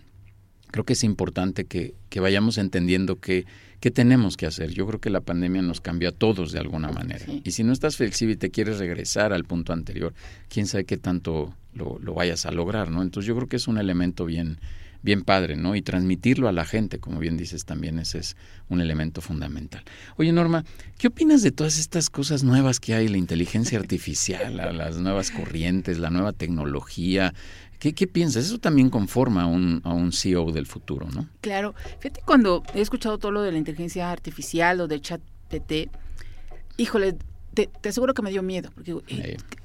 creo 0.71 0.85
que 0.85 0.93
es 0.93 1.03
importante 1.03 1.65
que, 1.65 1.93
que 2.09 2.19
vayamos 2.19 2.57
entendiendo 2.57 3.19
que, 3.19 3.45
¿Qué 3.81 3.89
tenemos 3.89 4.37
que 4.37 4.45
hacer? 4.45 4.69
Yo 4.69 4.85
creo 4.85 5.01
que 5.01 5.09
la 5.09 5.21
pandemia 5.21 5.63
nos 5.63 5.81
cambió 5.81 6.09
a 6.09 6.11
todos 6.11 6.51
de 6.51 6.59
alguna 6.59 6.91
manera. 6.91 7.25
Y 7.43 7.49
si 7.49 7.63
no 7.63 7.73
estás 7.73 7.97
flexible 7.97 8.35
y 8.35 8.37
te 8.37 8.51
quieres 8.51 8.77
regresar 8.77 9.33
al 9.33 9.43
punto 9.43 9.73
anterior, 9.73 10.13
quién 10.49 10.67
sabe 10.67 10.85
qué 10.85 10.97
tanto 10.97 11.55
lo, 11.73 11.97
lo 11.97 12.13
vayas 12.13 12.45
a 12.45 12.51
lograr, 12.51 12.91
¿no? 12.91 13.01
Entonces 13.01 13.27
yo 13.27 13.35
creo 13.35 13.47
que 13.47 13.55
es 13.55 13.67
un 13.67 13.79
elemento 13.79 14.27
bien, 14.27 14.59
bien 15.01 15.23
padre, 15.23 15.55
¿no? 15.55 15.75
Y 15.75 15.81
transmitirlo 15.81 16.47
a 16.47 16.51
la 16.51 16.63
gente, 16.63 16.99
como 16.99 17.17
bien 17.19 17.37
dices, 17.37 17.65
también 17.65 17.97
ese 17.97 18.19
es 18.19 18.37
un 18.69 18.81
elemento 18.81 19.19
fundamental. 19.19 19.83
Oye, 20.17 20.31
Norma, 20.31 20.63
¿qué 20.99 21.07
opinas 21.07 21.41
de 21.41 21.51
todas 21.51 21.79
estas 21.79 22.11
cosas 22.11 22.43
nuevas 22.43 22.79
que 22.79 22.93
hay, 22.93 23.07
la 23.07 23.17
inteligencia 23.17 23.79
artificial, 23.79 24.57
las 24.57 24.97
nuevas 24.97 25.31
corrientes, 25.31 25.97
la 25.97 26.11
nueva 26.11 26.33
tecnología? 26.33 27.33
¿Qué, 27.81 27.93
¿Qué, 27.93 28.05
piensas? 28.05 28.45
Eso 28.45 28.59
también 28.59 28.91
conforma 28.91 29.41
a 29.41 29.45
un, 29.47 29.81
a 29.83 29.91
un 29.91 30.11
CEO 30.11 30.51
del 30.51 30.67
futuro, 30.67 31.07
¿no? 31.09 31.27
Claro. 31.41 31.73
Fíjate, 32.00 32.21
cuando 32.23 32.61
he 32.75 32.81
escuchado 32.81 33.17
todo 33.17 33.31
lo 33.31 33.41
de 33.41 33.51
la 33.51 33.57
inteligencia 33.57 34.11
artificial 34.11 34.81
o 34.81 34.88
del 34.88 35.01
chat 35.01 35.19
PT, 35.50 35.89
híjole, 36.77 37.17
te, 37.55 37.71
aseguro 37.83 38.13
que 38.13 38.21
me 38.21 38.29
dio 38.29 38.43
miedo, 38.43 38.69
porque 38.75 38.95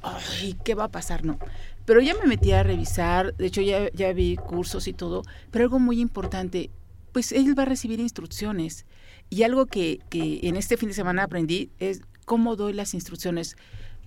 ay, 0.00 0.56
¿qué 0.64 0.75
va 0.75 0.85
a 0.85 0.88
pasar? 0.88 1.26
No. 1.26 1.38
Pero 1.85 2.00
ya 2.00 2.14
me 2.14 2.26
metí 2.26 2.52
a 2.52 2.62
revisar, 2.62 3.35
de 3.37 3.49
hecho 3.49 3.61
ya, 3.61 3.92
ya 3.92 4.11
vi 4.14 4.37
cursos 4.37 4.88
y 4.88 4.94
todo, 4.94 5.23
pero 5.50 5.64
algo 5.64 5.78
muy 5.78 6.00
importante, 6.00 6.70
pues 7.12 7.32
él 7.32 7.56
va 7.56 7.64
a 7.64 7.66
recibir 7.66 8.00
instrucciones. 8.00 8.87
Y 9.28 9.42
algo 9.42 9.66
que, 9.66 10.00
que 10.08 10.40
en 10.44 10.56
este 10.56 10.78
fin 10.78 10.88
de 10.88 10.94
semana 10.94 11.25
aprendí 11.25 11.68
es 11.80 12.00
cómo 12.25 12.56
doy 12.56 12.73
las 12.73 12.94
instrucciones. 12.94 13.56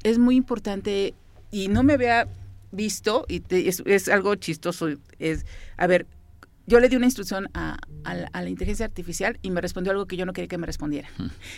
Es 0.01 0.17
muy 0.17 0.35
importante, 0.35 1.13
y 1.51 1.67
no 1.67 1.83
me 1.83 1.93
había 1.93 2.27
visto, 2.71 3.25
y 3.27 3.43
es, 3.49 3.81
es, 3.85 4.09
algo 4.09 4.35
chistoso, 4.35 4.89
es, 5.19 5.45
a 5.77 5.87
ver, 5.87 6.07
yo 6.69 6.79
le 6.79 6.87
di 6.87 6.95
una 6.95 7.07
instrucción 7.07 7.49
a, 7.55 7.79
a, 8.03 8.13
la, 8.13 8.27
a, 8.27 8.43
la, 8.43 8.49
inteligencia 8.49 8.85
artificial 8.85 9.39
y 9.41 9.49
me 9.49 9.59
respondió 9.59 9.91
algo 9.91 10.05
que 10.05 10.17
yo 10.17 10.25
no 10.27 10.33
quería 10.33 10.47
que 10.47 10.57
me 10.59 10.67
respondiera. 10.67 11.09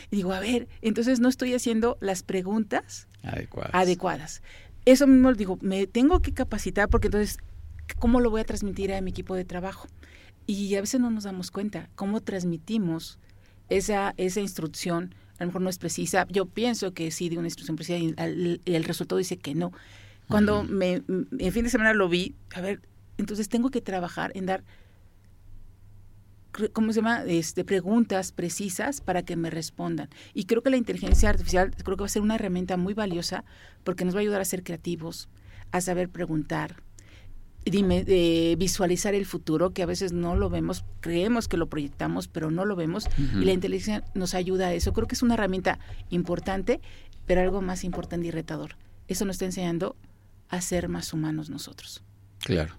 Y 0.10 0.15
digo, 0.15 0.32
a 0.32 0.39
ver, 0.39 0.70
entonces 0.82 1.20
no 1.20 1.27
estoy 1.27 1.53
haciendo 1.53 1.98
las 2.00 2.24
preguntas 2.24 3.08
adecuadas. 3.24 3.72
adecuadas. 3.74 4.41
Eso 4.86 5.08
mismo 5.08 5.34
digo, 5.34 5.60
me 5.62 5.86
tengo 5.86 6.22
que 6.22 6.34
capacitar 6.34 6.88
porque 6.88 7.08
entonces, 7.08 7.38
¿cómo 8.00 8.22
lo 8.22 8.30
voy 8.30 8.41
a 8.41 8.46
transmitir 8.46 8.94
a 8.94 9.01
mi 9.01 9.12
equipo 9.12 9.36
de 9.36 9.44
trabajo? 9.44 9.88
Y 10.48 10.74
a 10.75 10.82
veces 10.82 11.01
no 11.01 11.12
nos 11.12 11.25
damos 11.25 11.51
cuenta 11.51 11.89
cómo 11.96 12.22
transmitimos 12.22 13.20
esa, 13.70 14.13
esa 14.18 14.39
instrucción. 14.39 15.13
A 15.38 15.44
lo 15.44 15.48
mejor 15.48 15.62
no 15.62 15.70
es 15.70 15.77
precisa. 15.77 16.25
Yo 16.30 16.46
pienso 16.46 16.94
que 16.94 17.12
sí 17.12 17.30
de 17.30 17.38
una 17.38 17.48
instrucción 17.48 17.75
precisa 17.75 17.98
y 17.98 18.13
el, 18.18 18.62
el 18.65 18.84
resultado 18.86 19.18
dice 19.18 19.38
que 19.38 19.56
no. 19.56 19.72
Cuando 20.32 20.64
me, 20.64 21.04
en 21.08 21.52
fin 21.52 21.64
de 21.64 21.70
semana 21.70 21.94
lo 21.94 22.10
vi, 22.10 22.36
a 22.56 22.62
ver, 22.62 22.82
entonces 23.18 23.50
tengo 23.50 23.70
que 23.70 23.82
trabajar 23.82 24.32
en 24.34 24.48
dar 24.48 24.64
¿cómo 26.74 26.92
se 26.92 26.98
llama? 26.98 27.24
Este, 27.28 27.64
preguntas 27.64 28.32
precisas 28.32 29.02
para 29.02 29.24
que 29.24 29.36
me 29.36 29.50
respondan. 29.50 30.10
Y 30.34 30.46
creo 30.46 30.62
que 30.62 30.70
la 30.70 30.78
inteligencia 30.78 31.30
artificial 31.30 31.72
creo 31.84 31.98
que 31.98 32.02
va 32.02 32.06
a 32.06 32.10
ser 32.10 32.22
una 32.22 32.36
herramienta 32.36 32.78
muy 32.78 32.94
valiosa 32.94 33.44
porque 33.84 34.06
nos 34.06 34.14
va 34.16 34.20
a 34.20 34.22
ayudar 34.22 34.42
a 34.42 34.46
ser 34.46 34.64
creativos, 34.64 35.30
a 35.72 35.82
saber 35.82 36.10
preguntar, 36.10 36.84
dime, 37.66 38.04
eh, 38.08 38.56
visualizar 38.58 39.14
el 39.14 39.26
futuro, 39.26 39.72
que 39.72 39.84
a 39.84 39.86
veces 39.86 40.12
no 40.12 40.36
lo 40.36 40.50
vemos, 40.50 40.84
creemos 41.00 41.48
que 41.48 41.58
lo 41.58 41.68
proyectamos, 41.68 42.28
pero 42.28 42.52
no 42.52 42.66
lo 42.66 42.76
vemos. 42.76 43.06
Uh 43.06 43.22
-huh. 43.22 43.42
Y 43.42 43.46
la 43.46 43.54
inteligencia 43.54 44.04
nos 44.14 44.34
ayuda 44.34 44.68
a 44.68 44.74
eso. 44.74 44.94
Creo 44.94 45.08
que 45.08 45.16
es 45.16 45.24
una 45.24 45.36
herramienta 45.36 45.80
importante, 46.10 46.82
pero 47.26 47.42
algo 47.42 47.62
más 47.62 47.84
importante 47.84 48.28
y 48.28 48.32
retador. 48.32 48.76
Eso 49.08 49.26
nos 49.26 49.36
está 49.36 49.46
enseñando 49.46 49.96
a 50.51 50.62
ser 50.62 50.89
más 50.89 51.13
humanos 51.13 51.50
nosotros. 51.50 52.03
Claro. 52.39 52.75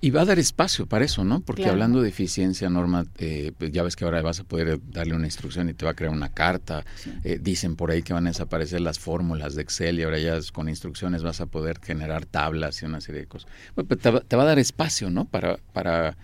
Y 0.00 0.10
va 0.10 0.20
a 0.20 0.24
dar 0.24 0.38
espacio 0.38 0.86
para 0.86 1.04
eso, 1.04 1.24
¿no? 1.24 1.40
Porque 1.40 1.62
claro. 1.62 1.72
hablando 1.72 2.02
de 2.02 2.08
eficiencia, 2.08 2.70
Norma, 2.70 3.04
eh, 3.18 3.52
pues 3.58 3.72
ya 3.72 3.82
ves 3.82 3.96
que 3.96 4.04
ahora 4.04 4.22
vas 4.22 4.38
a 4.38 4.44
poder 4.44 4.78
darle 4.90 5.14
una 5.14 5.26
instrucción 5.26 5.68
y 5.68 5.74
te 5.74 5.84
va 5.84 5.90
a 5.90 5.94
crear 5.94 6.12
una 6.12 6.28
carta. 6.28 6.84
Sí. 6.94 7.12
Eh, 7.24 7.38
dicen 7.40 7.74
por 7.74 7.90
ahí 7.90 8.02
que 8.02 8.12
van 8.12 8.26
a 8.26 8.30
desaparecer 8.30 8.80
las 8.80 9.00
fórmulas 9.00 9.56
de 9.56 9.62
Excel 9.62 9.98
y 9.98 10.04
ahora 10.04 10.20
ya 10.20 10.38
con 10.52 10.68
instrucciones 10.68 11.24
vas 11.24 11.40
a 11.40 11.46
poder 11.46 11.80
generar 11.82 12.26
tablas 12.26 12.80
y 12.82 12.84
una 12.84 13.00
serie 13.00 13.22
de 13.22 13.26
cosas. 13.26 13.50
Bueno, 13.74 13.96
te, 13.96 14.10
va, 14.10 14.20
te, 14.20 14.36
va, 14.36 14.44
a 14.44 14.46
dar 14.46 14.60
espacio, 14.60 15.10
¿no? 15.10 15.24
Para, 15.24 15.56
para 15.72 16.16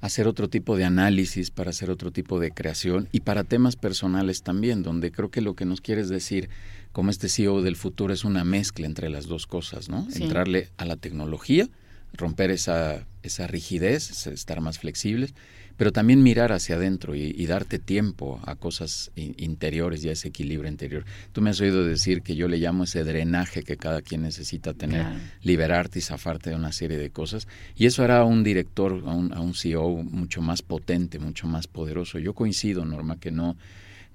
hacer 0.00 0.26
otro 0.26 0.50
tipo 0.50 0.76
de 0.76 0.84
análisis, 0.84 1.50
para 1.50 1.70
hacer 1.70 1.90
otro 1.90 2.10
tipo 2.10 2.38
de 2.38 2.50
creación 2.50 3.08
y 3.10 3.20
para 3.20 3.44
temas 3.44 3.76
personales 3.76 4.42
también, 4.42 4.82
donde 4.82 5.10
creo 5.12 5.30
que 5.30 5.40
lo 5.40 5.54
que 5.54 5.64
nos 5.64 5.80
quieres 5.80 6.08
decir 6.08 6.50
como 6.94 7.10
este 7.10 7.28
CEO 7.28 7.60
del 7.60 7.76
futuro 7.76 8.14
es 8.14 8.24
una 8.24 8.44
mezcla 8.44 8.86
entre 8.86 9.10
las 9.10 9.26
dos 9.26 9.46
cosas, 9.46 9.90
¿no? 9.90 10.08
Sí. 10.10 10.22
Entrarle 10.22 10.70
a 10.78 10.86
la 10.86 10.96
tecnología 10.96 11.68
romper 12.16 12.50
esa, 12.50 13.06
esa 13.22 13.46
rigidez, 13.46 14.26
estar 14.26 14.60
más 14.60 14.78
flexibles, 14.78 15.34
pero 15.76 15.90
también 15.90 16.22
mirar 16.22 16.52
hacia 16.52 16.76
adentro 16.76 17.16
y, 17.16 17.34
y 17.36 17.46
darte 17.46 17.80
tiempo 17.80 18.40
a 18.46 18.54
cosas 18.54 19.10
interiores 19.16 20.04
y 20.04 20.08
a 20.08 20.12
ese 20.12 20.28
equilibrio 20.28 20.70
interior. 20.70 21.04
Tú 21.32 21.40
me 21.40 21.50
has 21.50 21.60
oído 21.60 21.84
decir 21.84 22.22
que 22.22 22.36
yo 22.36 22.46
le 22.46 22.58
llamo 22.58 22.84
ese 22.84 23.02
drenaje 23.02 23.64
que 23.64 23.76
cada 23.76 24.00
quien 24.00 24.22
necesita 24.22 24.72
tener, 24.72 25.02
claro. 25.02 25.18
liberarte 25.42 25.98
y 25.98 26.02
zafarte 26.02 26.50
de 26.50 26.56
una 26.56 26.70
serie 26.70 26.96
de 26.96 27.10
cosas, 27.10 27.48
y 27.74 27.86
eso 27.86 28.04
hará 28.04 28.18
a 28.18 28.24
un 28.24 28.44
director, 28.44 29.02
a 29.04 29.12
un, 29.12 29.32
a 29.32 29.40
un 29.40 29.54
CEO 29.54 29.88
mucho 30.04 30.40
más 30.42 30.62
potente, 30.62 31.18
mucho 31.18 31.48
más 31.48 31.66
poderoso. 31.66 32.20
Yo 32.20 32.34
coincido, 32.34 32.84
Norma, 32.84 33.18
que 33.18 33.32
no 33.32 33.56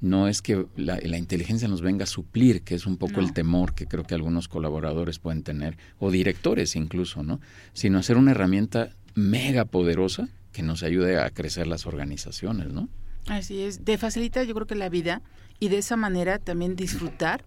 no 0.01 0.27
es 0.27 0.41
que 0.41 0.65
la, 0.75 0.99
la, 1.01 1.17
inteligencia 1.17 1.67
nos 1.67 1.81
venga 1.81 2.03
a 2.03 2.07
suplir, 2.07 2.61
que 2.61 2.75
es 2.75 2.85
un 2.85 2.97
poco 2.97 3.13
no. 3.17 3.27
el 3.27 3.33
temor 3.33 3.73
que 3.73 3.85
creo 3.85 4.03
que 4.03 4.15
algunos 4.15 4.47
colaboradores 4.47 5.19
pueden 5.19 5.43
tener, 5.43 5.77
o 5.99 6.09
directores 6.11 6.75
incluso, 6.75 7.23
¿no? 7.23 7.41
Sino 7.73 7.99
hacer 7.99 8.17
una 8.17 8.31
herramienta 8.31 8.91
mega 9.15 9.65
poderosa 9.65 10.29
que 10.53 10.63
nos 10.63 10.83
ayude 10.83 11.19
a 11.19 11.29
crecer 11.29 11.67
las 11.67 11.85
organizaciones, 11.85 12.71
¿no? 12.71 12.87
Así 13.27 13.61
es, 13.61 13.83
te 13.83 13.97
facilita 13.97 14.43
yo 14.43 14.55
creo 14.55 14.67
que 14.67 14.75
la 14.75 14.89
vida 14.89 15.21
y 15.59 15.67
de 15.69 15.77
esa 15.77 15.97
manera 15.97 16.39
también 16.39 16.75
disfrutar 16.75 17.43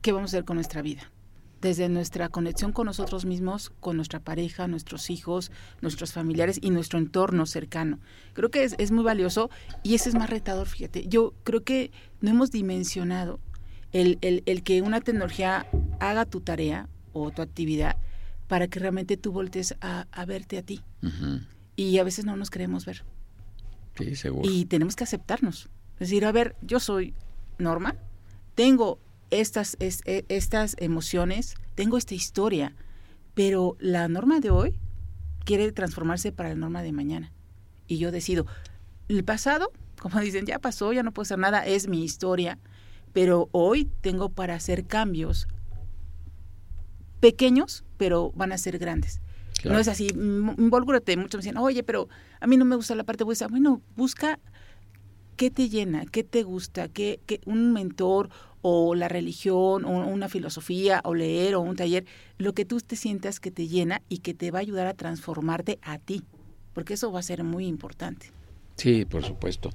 qué 0.00 0.12
vamos 0.12 0.30
a 0.32 0.36
hacer 0.38 0.44
con 0.44 0.56
nuestra 0.56 0.82
vida 0.82 1.10
desde 1.60 1.88
nuestra 1.88 2.28
conexión 2.28 2.72
con 2.72 2.86
nosotros 2.86 3.24
mismos, 3.24 3.70
con 3.80 3.96
nuestra 3.96 4.20
pareja, 4.20 4.66
nuestros 4.66 5.10
hijos, 5.10 5.50
nuestros 5.80 6.12
familiares 6.12 6.58
y 6.60 6.70
nuestro 6.70 6.98
entorno 6.98 7.46
cercano. 7.46 7.98
Creo 8.32 8.50
que 8.50 8.64
es, 8.64 8.74
es, 8.78 8.90
muy 8.90 9.04
valioso 9.04 9.50
y 9.82 9.94
ese 9.94 10.08
es 10.08 10.14
más 10.14 10.30
retador, 10.30 10.66
fíjate. 10.66 11.06
Yo 11.06 11.34
creo 11.44 11.62
que 11.62 11.90
no 12.20 12.30
hemos 12.30 12.50
dimensionado 12.50 13.40
el, 13.92 14.18
el, 14.22 14.42
el 14.46 14.62
que 14.62 14.82
una 14.82 15.00
tecnología 15.00 15.66
haga 15.98 16.24
tu 16.24 16.40
tarea 16.40 16.88
o 17.12 17.30
tu 17.30 17.42
actividad 17.42 17.96
para 18.48 18.68
que 18.68 18.80
realmente 18.80 19.16
tú 19.16 19.32
voltees 19.32 19.76
a, 19.80 20.06
a 20.10 20.24
verte 20.24 20.58
a 20.58 20.62
ti. 20.62 20.82
Uh 21.02 21.06
-huh. 21.06 21.46
Y 21.76 21.98
a 21.98 22.04
veces 22.04 22.24
no 22.24 22.36
nos 22.36 22.50
queremos 22.50 22.84
ver. 22.84 23.04
Sí, 23.96 24.16
seguro. 24.16 24.48
Y 24.50 24.64
tenemos 24.64 24.96
que 24.96 25.04
aceptarnos. 25.04 25.68
Es 25.94 26.08
decir, 26.08 26.24
a 26.24 26.32
ver, 26.32 26.56
yo 26.62 26.80
soy 26.80 27.14
Norma, 27.58 27.96
tengo 28.54 28.98
estas, 29.30 29.76
es, 29.80 30.02
estas 30.04 30.76
emociones, 30.78 31.54
tengo 31.74 31.96
esta 31.96 32.14
historia, 32.14 32.74
pero 33.34 33.76
la 33.80 34.08
norma 34.08 34.40
de 34.40 34.50
hoy 34.50 34.78
quiere 35.44 35.70
transformarse 35.72 36.32
para 36.32 36.50
la 36.50 36.54
norma 36.54 36.82
de 36.82 36.92
mañana. 36.92 37.32
Y 37.86 37.98
yo 37.98 38.10
decido, 38.10 38.46
el 39.08 39.24
pasado, 39.24 39.72
como 40.00 40.20
dicen, 40.20 40.46
ya 40.46 40.58
pasó, 40.58 40.92
ya 40.92 41.02
no 41.02 41.12
puedo 41.12 41.24
hacer 41.24 41.38
nada, 41.38 41.64
es 41.66 41.88
mi 41.88 42.04
historia, 42.04 42.58
pero 43.12 43.48
hoy 43.52 43.90
tengo 44.00 44.28
para 44.28 44.54
hacer 44.54 44.86
cambios 44.86 45.48
pequeños, 47.20 47.84
pero 47.96 48.32
van 48.34 48.52
a 48.52 48.58
ser 48.58 48.78
grandes. 48.78 49.20
Claro. 49.60 49.74
No 49.74 49.80
es 49.80 49.88
así, 49.88 50.08
involúrate. 50.08 51.16
Muchos 51.16 51.38
me 51.38 51.42
dicen, 51.42 51.58
oye, 51.58 51.82
pero 51.82 52.08
a 52.40 52.46
mí 52.46 52.56
no 52.56 52.64
me 52.64 52.76
gusta 52.76 52.94
la 52.94 53.04
parte 53.04 53.24
buena. 53.24 53.48
Bueno, 53.48 53.82
busca 53.94 54.38
qué 55.36 55.50
te 55.50 55.68
llena, 55.68 56.06
qué 56.06 56.24
te 56.24 56.42
gusta, 56.42 56.88
qué, 56.88 57.20
qué 57.26 57.40
un 57.44 57.72
mentor 57.72 58.30
o 58.62 58.94
la 58.94 59.08
religión, 59.08 59.84
o 59.84 59.90
una 59.90 60.28
filosofía, 60.28 61.00
o 61.04 61.14
leer, 61.14 61.54
o 61.54 61.60
un 61.60 61.76
taller, 61.76 62.04
lo 62.38 62.52
que 62.52 62.64
tú 62.64 62.80
te 62.80 62.96
sientas 62.96 63.40
que 63.40 63.50
te 63.50 63.68
llena 63.68 64.02
y 64.08 64.18
que 64.18 64.34
te 64.34 64.50
va 64.50 64.58
a 64.58 64.62
ayudar 64.62 64.86
a 64.86 64.94
transformarte 64.94 65.78
a 65.82 65.98
ti, 65.98 66.22
porque 66.74 66.94
eso 66.94 67.10
va 67.12 67.20
a 67.20 67.22
ser 67.22 67.44
muy 67.44 67.66
importante. 67.66 68.32
Sí, 68.76 69.04
por 69.04 69.24
supuesto. 69.24 69.70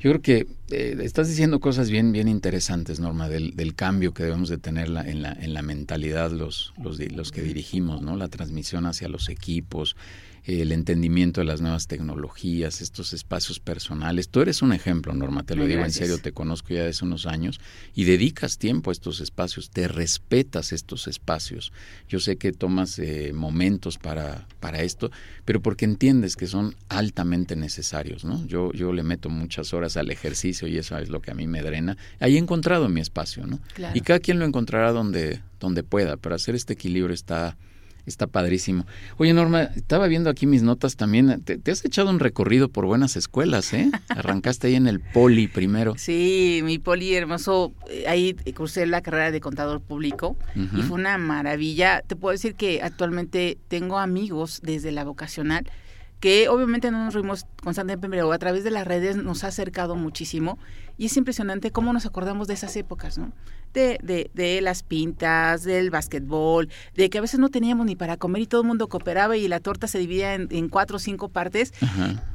Yo 0.00 0.10
creo 0.10 0.22
que 0.22 0.46
eh, 0.70 0.96
estás 1.02 1.28
diciendo 1.28 1.60
cosas 1.60 1.90
bien, 1.90 2.12
bien 2.12 2.28
interesantes, 2.28 3.00
Norma, 3.00 3.28
del, 3.28 3.56
del 3.56 3.74
cambio 3.74 4.12
que 4.12 4.22
debemos 4.22 4.48
de 4.48 4.58
tener 4.58 4.88
la, 4.88 5.02
en, 5.02 5.22
la, 5.22 5.32
en 5.32 5.54
la 5.54 5.62
mentalidad 5.62 6.30
los, 6.30 6.72
los, 6.82 6.98
los 6.98 7.32
que 7.32 7.42
dirigimos, 7.42 8.02
¿no? 8.02 8.16
La 8.16 8.28
transmisión 8.28 8.86
hacia 8.86 9.08
los 9.08 9.28
equipos, 9.28 9.96
el 10.44 10.72
entendimiento 10.72 11.40
de 11.40 11.46
las 11.46 11.60
nuevas 11.60 11.86
tecnologías, 11.86 12.80
estos 12.80 13.12
espacios 13.12 13.60
personales. 13.60 14.28
Tú 14.28 14.40
eres 14.40 14.62
un 14.62 14.72
ejemplo, 14.72 15.12
Norma, 15.12 15.42
te 15.42 15.54
lo 15.54 15.66
digo 15.66 15.84
en 15.84 15.92
serio, 15.92 16.18
te 16.18 16.32
conozco 16.32 16.74
ya 16.74 16.84
desde 16.84 17.04
unos 17.04 17.26
años 17.26 17.60
y 17.94 18.04
dedicas 18.04 18.58
tiempo 18.58 18.90
a 18.90 18.92
estos 18.92 19.20
espacios, 19.20 19.70
te 19.70 19.88
respetas 19.88 20.72
estos 20.72 21.06
espacios. 21.06 21.72
Yo 22.08 22.20
sé 22.20 22.36
que 22.36 22.52
tomas 22.52 22.98
eh, 22.98 23.32
momentos 23.34 23.98
para, 23.98 24.46
para 24.60 24.82
esto, 24.82 25.10
pero 25.44 25.60
porque 25.60 25.84
entiendes 25.84 26.36
que 26.36 26.46
son 26.46 26.74
altamente 26.88 27.56
necesarios, 27.56 28.24
¿no? 28.24 28.46
Yo, 28.46 28.72
yo 28.72 28.92
le 28.92 29.02
meto 29.02 29.28
muchas 29.28 29.72
horas 29.74 29.96
al 29.96 30.10
ejercicio 30.10 30.68
y 30.68 30.78
eso 30.78 30.96
es 30.98 31.08
lo 31.08 31.20
que 31.20 31.30
a 31.30 31.34
mí 31.34 31.46
me 31.46 31.62
drena. 31.62 31.96
Ahí 32.18 32.36
he 32.36 32.38
encontrado 32.38 32.88
mi 32.88 33.00
espacio, 33.00 33.46
¿no? 33.46 33.60
Claro. 33.74 33.96
Y 33.96 34.00
cada 34.00 34.20
quien 34.20 34.38
lo 34.38 34.46
encontrará 34.46 34.92
donde, 34.92 35.40
donde 35.58 35.82
pueda, 35.82 36.16
pero 36.16 36.34
hacer 36.34 36.54
este 36.54 36.72
equilibrio 36.72 37.14
está 37.14 37.56
Está 38.06 38.26
padrísimo. 38.26 38.86
Oye, 39.16 39.32
Norma, 39.32 39.62
estaba 39.62 40.06
viendo 40.06 40.30
aquí 40.30 40.46
mis 40.46 40.62
notas 40.62 40.96
también. 40.96 41.42
Te, 41.42 41.70
has 41.70 41.84
echado 41.84 42.10
un 42.10 42.18
recorrido 42.18 42.68
por 42.68 42.86
buenas 42.86 43.16
escuelas, 43.16 43.72
¿eh? 43.72 43.90
Arrancaste 44.08 44.68
ahí 44.68 44.74
en 44.74 44.86
el 44.86 45.00
Poli 45.00 45.48
primero. 45.48 45.94
Sí, 45.96 46.60
mi 46.64 46.78
Poli 46.78 47.14
hermoso. 47.14 47.72
Eh, 47.88 48.04
ahí 48.08 48.34
cursé 48.54 48.86
la 48.86 49.00
carrera 49.02 49.30
de 49.30 49.40
contador 49.40 49.80
público 49.80 50.36
y 50.54 50.82
fue 50.82 50.96
una 50.96 51.18
maravilla. 51.18 52.02
Te 52.06 52.16
puedo 52.16 52.32
decir 52.32 52.54
que 52.54 52.82
actualmente 52.82 53.58
tengo 53.68 53.98
amigos 53.98 54.60
desde 54.62 54.92
la 54.92 55.04
vocacional 55.04 55.70
que 56.20 56.48
obviamente 56.48 56.90
no 56.90 57.02
nos 57.04 57.14
reímos 57.14 57.46
constantemente, 57.62 58.08
pero 58.08 58.30
a 58.32 58.38
través 58.38 58.62
de 58.62 58.70
las 58.70 58.86
redes 58.86 59.16
nos 59.16 59.42
ha 59.42 59.48
acercado 59.48 59.96
muchísimo 59.96 60.58
y 60.98 61.06
es 61.06 61.16
impresionante 61.16 61.70
cómo 61.70 61.92
nos 61.94 62.04
acordamos 62.04 62.46
de 62.46 62.54
esas 62.54 62.76
épocas, 62.76 63.16
¿no? 63.16 63.32
De, 63.72 63.98
de, 64.02 64.30
de 64.34 64.60
las 64.60 64.82
pintas, 64.82 65.62
del 65.62 65.90
básquetbol, 65.90 66.68
de 66.94 67.08
que 67.08 67.18
a 67.18 67.20
veces 67.20 67.40
no 67.40 67.48
teníamos 67.48 67.86
ni 67.86 67.96
para 67.96 68.18
comer 68.18 68.42
y 68.42 68.46
todo 68.46 68.60
el 68.60 68.66
mundo 68.66 68.88
cooperaba 68.88 69.36
y 69.36 69.48
la 69.48 69.60
torta 69.60 69.86
se 69.86 69.98
dividía 69.98 70.34
en, 70.34 70.68
cuatro 70.68 70.96
o 70.96 70.98
cinco 71.00 71.30
partes. 71.30 71.72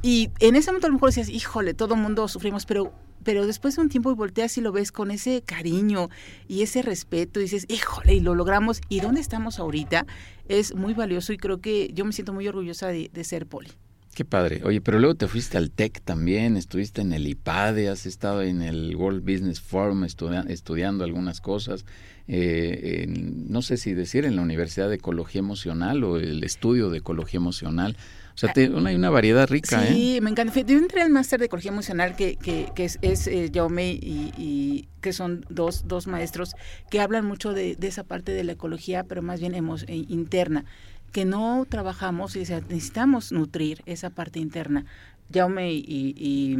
Y 0.02 0.30
en 0.40 0.56
ese 0.56 0.70
momento 0.70 0.88
a 0.88 0.90
lo 0.90 0.94
mejor 0.94 1.10
decías, 1.10 1.28
híjole, 1.28 1.74
todo 1.74 1.94
el 1.94 2.00
mundo 2.00 2.26
sufrimos, 2.26 2.66
pero 2.66 2.92
pero 3.26 3.44
después 3.44 3.74
de 3.74 3.82
un 3.82 3.88
tiempo 3.88 4.12
y 4.12 4.14
volteas 4.14 4.56
y 4.56 4.60
lo 4.60 4.70
ves 4.70 4.92
con 4.92 5.10
ese 5.10 5.42
cariño 5.42 6.10
y 6.46 6.62
ese 6.62 6.80
respeto 6.80 7.40
y 7.40 7.42
dices, 7.42 7.66
híjole, 7.68 8.14
y 8.14 8.20
lo 8.20 8.36
logramos. 8.36 8.80
¿Y 8.88 9.00
dónde 9.00 9.20
estamos 9.20 9.58
ahorita? 9.58 10.06
Es 10.48 10.74
muy 10.74 10.94
valioso 10.94 11.32
y 11.32 11.38
creo 11.38 11.60
que 11.60 11.90
yo 11.92 12.04
me 12.04 12.12
siento 12.12 12.32
muy 12.32 12.46
orgullosa 12.46 12.88
de, 12.88 13.10
ser 13.24 13.46
poli. 13.46 13.70
Qué 14.14 14.24
padre. 14.24 14.62
Oye, 14.64 14.80
pero 14.80 14.98
luego 14.98 15.14
te 15.14 15.28
fuiste 15.28 15.58
al 15.58 15.70
TEC 15.70 16.00
también, 16.00 16.56
estuviste 16.56 17.02
en 17.02 17.12
el 17.12 17.26
IPADE, 17.26 17.90
has 17.90 18.06
estado 18.06 18.42
en 18.42 18.62
el 18.62 18.96
World 18.96 19.20
Business 19.20 19.60
Forum 19.60 20.04
estudiando 20.04 21.04
algunas 21.04 21.40
cosas. 21.40 21.84
Eh, 22.28 23.06
no 23.08 23.60
sé 23.60 23.76
si 23.76 23.92
decir 23.92 24.24
en 24.24 24.36
la 24.36 24.42
Universidad 24.42 24.88
de 24.88 24.96
Ecología 24.96 25.40
Emocional 25.40 26.02
o 26.02 26.16
el 26.16 26.42
estudio 26.44 26.88
de 26.88 26.98
Ecología 26.98 27.38
Emocional. 27.38 27.96
O 28.36 28.38
sea, 28.38 28.52
hay 28.54 28.94
una 28.94 29.08
variedad 29.08 29.48
rica, 29.48 29.86
sí, 29.86 30.16
¿eh? 30.16 30.20
me 30.20 30.28
encanta. 30.28 30.60
Yo 30.60 30.76
entré 30.76 31.00
al 31.00 31.08
máster 31.08 31.40
de 31.40 31.46
ecología 31.46 31.70
emocional 31.70 32.16
que, 32.16 32.36
que, 32.36 32.70
que 32.74 32.84
es, 32.84 32.98
es 33.00 33.26
eh, 33.28 33.50
Jaume 33.52 33.98
y, 33.98 34.88
que 35.00 35.14
son 35.14 35.46
dos, 35.48 35.88
dos 35.88 36.06
maestros 36.06 36.54
que 36.90 37.00
hablan 37.00 37.24
mucho 37.24 37.54
de, 37.54 37.78
esa 37.80 38.04
parte 38.04 38.32
de 38.32 38.44
la 38.44 38.52
ecología, 38.52 39.04
pero 39.04 39.22
más 39.22 39.40
bien 39.40 39.54
hemos, 39.54 39.84
eh, 39.84 40.04
interna, 40.08 40.66
que 41.12 41.24
no 41.24 41.64
trabajamos 41.66 42.36
y 42.36 42.40
necesitamos 42.40 43.32
nutrir 43.32 43.82
esa 43.86 44.10
parte 44.10 44.38
interna. 44.38 44.84
Jaume 45.32 45.72
y, 45.72 46.14
y, 46.18 46.56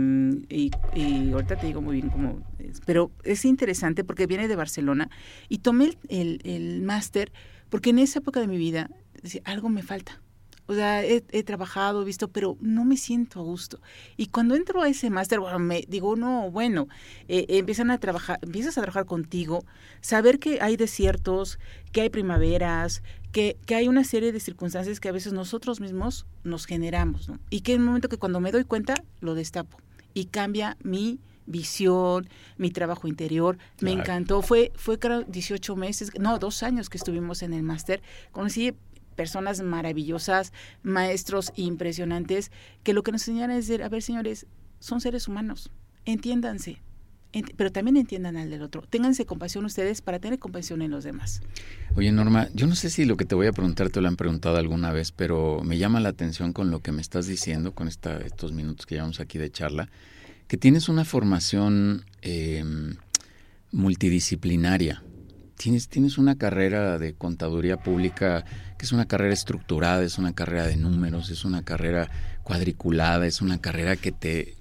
y, 0.49 1.33
ahorita 1.33 1.57
te 1.57 1.67
digo 1.67 1.83
muy 1.83 1.97
bien 1.97 2.09
cómo 2.09 2.41
pero 2.85 3.13
es 3.23 3.45
interesante 3.45 4.03
porque 4.03 4.27
viene 4.27 4.49
de 4.49 4.57
Barcelona 4.57 5.09
y 5.49 5.59
tomé 5.59 5.85
el, 5.85 5.97
el, 6.09 6.41
el 6.43 6.83
máster 6.83 7.31
porque 7.69 7.91
en 7.91 8.01
esa 8.01 8.19
época 8.19 8.41
de 8.41 8.49
mi 8.49 8.57
vida 8.57 8.91
decía, 9.23 9.41
algo 9.45 9.69
me 9.69 9.85
falta 9.85 10.21
o 10.67 10.75
sea, 10.75 11.05
he, 11.05 11.21
trabajado, 11.45 12.03
he 12.03 12.05
visto, 12.05 12.29
pero 12.29 12.57
no 12.61 12.85
me 12.85 12.97
siento 12.97 13.41
a 13.41 13.43
gusto. 13.43 13.81
Y 14.17 14.27
cuando 14.27 14.55
entro 14.55 14.83
a 14.83 14.89
ese 14.89 15.11
máster, 15.11 15.41
bueno, 15.41 15.59
me 15.59 15.85
digo, 15.89 16.17
no, 16.17 16.51
bueno, 16.51 16.89
eh, 17.29 17.47
empiezan 17.49 17.91
a 17.91 17.99
trabajar, 17.99 18.39
empiezas 18.43 18.77
a 18.79 18.83
trabajar 18.83 19.07
contigo, 19.07 19.65
saber 20.01 20.39
que 20.39 20.61
hay 20.61 20.77
desiertos, 20.77 21.59
que 21.93 22.03
hay 22.03 22.11
primaveras, 22.11 23.03
que, 23.33 23.57
que 23.67 23.75
hay 23.75 23.89
una 23.89 24.05
serie 24.05 24.33
de 24.33 24.41
circunstancias 24.41 25.01
que 25.01 25.09
a 25.09 25.13
veces 25.13 25.33
nosotros 25.33 25.81
mismos 25.81 26.27
nos 26.43 26.67
generamos, 26.67 27.29
¿no? 27.29 27.39
Y 27.51 27.61
que 27.61 27.75
en 27.75 27.81
el 27.81 27.87
momento 27.87 28.09
que 28.09 28.19
cuando 28.19 28.41
me 28.41 28.53
doy 28.53 28.65
cuenta, 28.65 28.95
lo 29.21 29.35
destapo 29.35 29.79
y 30.15 30.27
cambia 30.27 30.77
mi 30.83 31.21
visión, 31.47 32.29
mi 32.57 32.71
trabajo 32.71 33.09
interior. 33.09 33.59
Me 33.81 33.93
encantó. 33.93 34.43
Fue, 34.43 34.73
fue 34.75 34.99
creo 34.99 35.23
18 35.23 35.77
meses, 35.77 36.11
no, 36.19 36.39
dos 36.39 36.63
años 36.63 36.89
que 36.91 36.99
estuvimos 36.99 37.43
en 37.43 37.53
el 37.53 37.63
máster. 37.63 38.03
Conocí 38.33 38.75
personas 39.17 39.63
maravillosas, 39.63 40.53
maestros 40.83 41.53
impresionantes, 41.57 42.53
que 42.83 42.93
lo 42.93 43.03
que 43.03 43.13
nos 43.13 43.27
enseñan 43.27 43.51
es 43.51 43.67
decir, 43.67 43.83
a 43.83 43.89
ver 43.89 44.03
señores, 44.03 44.47
son 44.79 45.01
seres 45.01 45.27
humanos, 45.27 45.71
entiéndanse, 46.05 46.81
pero 47.57 47.71
también 47.71 47.97
entiendan 47.97 48.37
al 48.37 48.51
del 48.51 48.63
otro. 48.63 48.83
Ténganse 48.83 49.27
compasión 49.27 49.65
ustedes 49.65 50.01
para 50.01 50.19
tener 50.19 50.39
compasión 50.39 50.83
en 50.83 50.91
los 50.91 51.05
demás. 51.05 51.43
Oye, 51.95 52.11
Norma, 52.13 52.49
yo 52.55 52.67
no 52.67 52.75
sé 52.75 52.91
si 52.91 53.05
lo 53.05 53.17
que 53.17 53.25
te 53.25 53.35
voy 53.35 53.47
a 53.47 53.53
preguntar 53.53 53.91
te 53.91 54.01
lo 54.01 54.09
han 54.09 54.17
preguntado 54.17 54.57
alguna 54.57 54.93
vez, 54.93 55.13
pero 55.13 55.61
me 55.63 55.79
llama 55.79 56.01
la 56.01 56.11
atención 56.11 56.53
con 56.53 56.71
lo 56.71 56.81
que 56.81 56.93
me 56.93 57.03
estás 57.03 57.27
diciendo, 57.27 57.75
con 57.75 57.89
esta, 57.89 58.19
estos 58.19 58.53
minutos 58.53 58.87
que 58.87 58.95
llevamos 58.95 59.21
aquí 59.21 59.39
de 59.39 59.51
charla, 59.51 59.89
que 60.49 60.57
tienes 60.57 60.89
una 60.89 61.05
formación 61.05 62.05
em, 62.23 62.97
multidisciplinaria. 63.73 65.03
Tienes, 65.57 65.89
tienes 65.89 66.19
una 66.19 66.37
carrera 66.37 66.99
de 66.99 67.15
contaduría 67.15 67.79
pública 67.79 68.45
que 68.79 68.85
es 68.85 68.93
una 68.93 69.07
carrera 69.07 69.33
estructurada, 69.33 70.03
es 70.03 70.19
una 70.19 70.35
carrera 70.35 70.67
de 70.67 70.77
números, 70.77 71.31
es 71.31 71.45
una 71.45 71.63
carrera 71.63 72.11
cuadriculada, 72.43 73.27
es 73.27 73.41
una 73.41 73.61
carrera 73.61 73.97
que 73.97 74.13
te 74.13 74.57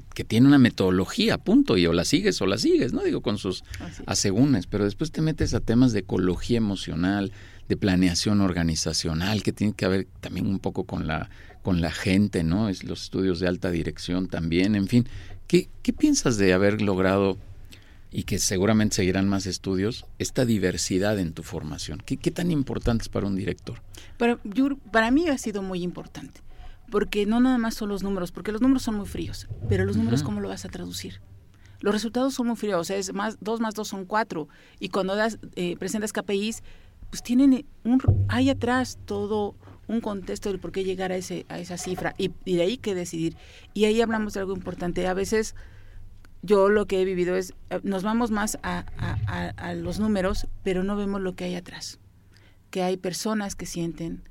que, 0.00 0.24
tiene 0.24 0.46
una 0.46 0.58
metodología, 0.58 1.38
punto, 1.38 1.76
y 1.76 1.86
o 1.86 1.92
la 1.92 2.04
sigues 2.04 2.40
o 2.40 2.46
la 2.46 2.58
sigues, 2.58 2.92
¿no? 2.92 3.02
Digo, 3.02 3.20
con 3.20 3.38
sus 3.38 3.64
asegúnes, 4.06 4.66
pero 4.66 4.84
después 4.84 5.12
te 5.12 5.22
metes 5.22 5.54
a 5.54 5.60
temas 5.60 5.92
de 5.92 6.00
ecología 6.00 6.58
emocional, 6.58 7.32
de 7.68 7.76
planeación 7.76 8.40
organizacional, 8.40 9.42
que 9.42 9.52
tiene 9.52 9.72
que 9.74 9.86
ver 9.86 10.06
también 10.20 10.46
un 10.46 10.58
poco 10.58 10.84
con 10.84 11.06
la, 11.06 11.30
con 11.62 11.80
la 11.80 11.92
gente, 11.92 12.42
¿no? 12.42 12.68
Es 12.68 12.84
los 12.84 13.04
estudios 13.04 13.40
de 13.40 13.48
alta 13.48 13.70
dirección 13.70 14.28
también, 14.28 14.74
en 14.74 14.88
fin. 14.88 15.08
¿Qué, 15.46 15.68
qué 15.82 15.92
piensas 15.92 16.36
de 16.38 16.52
haber 16.52 16.82
logrado 16.82 17.38
y 18.14 18.22
que 18.22 18.38
seguramente 18.38 18.94
seguirán 18.94 19.28
más 19.28 19.44
estudios, 19.44 20.06
esta 20.20 20.44
diversidad 20.44 21.18
en 21.18 21.32
tu 21.32 21.42
formación? 21.42 21.98
¿Qué, 21.98 22.30
tan 22.30 22.52
importante 22.52 23.02
es 23.02 23.08
para 23.08 23.26
un 23.26 23.34
director? 23.34 23.82
Para, 24.18 24.38
para 24.92 25.10
mí 25.10 25.26
ha 25.28 25.36
sido 25.36 25.62
muy 25.62 25.82
importante, 25.82 26.40
porque 26.92 27.26
no 27.26 27.40
nada 27.40 27.58
más 27.58 27.74
son 27.74 27.88
los 27.88 28.04
números, 28.04 28.30
porque 28.30 28.52
los 28.52 28.62
números 28.62 28.84
son 28.84 28.94
muy 28.94 29.06
fríos, 29.06 29.48
pero 29.68 29.84
los 29.84 29.96
números, 29.96 30.22
¿cómo 30.22 30.40
lo 30.40 30.48
vas 30.48 30.64
a 30.64 30.68
traducir? 30.68 31.20
Los 31.80 31.92
resultados 31.92 32.34
son 32.34 32.46
muy 32.46 32.56
fríos, 32.56 32.80
o 32.80 32.84
sea, 32.84 32.96
es 32.96 33.12
más, 33.12 33.38
dos 33.40 33.58
más 33.58 33.74
dos 33.74 33.88
son 33.88 34.04
cuatro, 34.04 34.48
y 34.78 34.90
cuando 34.90 35.16
das, 35.16 35.38
eh, 35.56 35.76
presentas 35.76 36.12
KPIs, 36.12 36.62
pues 37.10 37.20
tienen 37.24 37.66
un, 37.82 38.00
hay 38.28 38.48
atrás 38.48 38.96
todo 39.06 39.56
un 39.88 40.00
contexto 40.00 40.50
del 40.50 40.60
por 40.60 40.70
qué 40.70 40.84
llegar 40.84 41.10
a, 41.10 41.16
ese, 41.16 41.46
a 41.48 41.58
esa 41.58 41.78
cifra, 41.78 42.14
y, 42.16 42.30
y 42.44 42.56
de 42.56 42.62
ahí 42.62 42.76
que 42.76 42.94
decidir. 42.94 43.36
Y 43.74 43.86
ahí 43.86 44.00
hablamos 44.00 44.34
de 44.34 44.40
algo 44.40 44.54
importante, 44.54 45.04
a 45.08 45.14
veces 45.14 45.56
yo 46.44 46.68
lo 46.68 46.86
que 46.86 47.00
he 47.00 47.04
vivido 47.06 47.36
es, 47.36 47.54
eh, 47.70 47.80
nos 47.82 48.02
vamos 48.02 48.30
más 48.30 48.58
a, 48.62 48.84
los 49.76 49.98
números, 49.98 50.46
pero 50.62 50.84
no 50.84 50.94
vemos 50.94 51.22
lo 51.22 51.34
que 51.34 51.44
hay 51.44 51.54
atrás. 51.54 51.98
Que 52.70 52.82
hay 52.82 52.96
personas 52.98 53.56
que 53.56 53.64
sienten, 53.64 54.22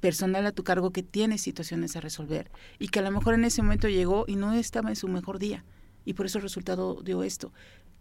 personal 0.00 0.44
a 0.46 0.52
tu 0.52 0.62
cargo 0.62 0.90
que 0.90 1.02
tiene 1.02 1.38
situaciones 1.38 1.96
a 1.96 2.00
resolver 2.00 2.50
y 2.78 2.88
que 2.88 2.98
a 2.98 3.02
lo 3.02 3.10
mejor 3.10 3.34
en 3.34 3.44
ese 3.44 3.62
momento 3.62 3.88
llegó 3.88 4.24
y 4.28 4.36
no 4.36 4.52
estaba 4.52 4.90
en 4.90 4.96
su 4.96 5.08
mejor 5.08 5.38
día 5.38 5.64
y 6.04 6.12
por 6.12 6.26
eso 6.26 6.38
el 6.38 6.42
resultado 6.42 7.00
dio 7.02 7.22
esto. 7.22 7.52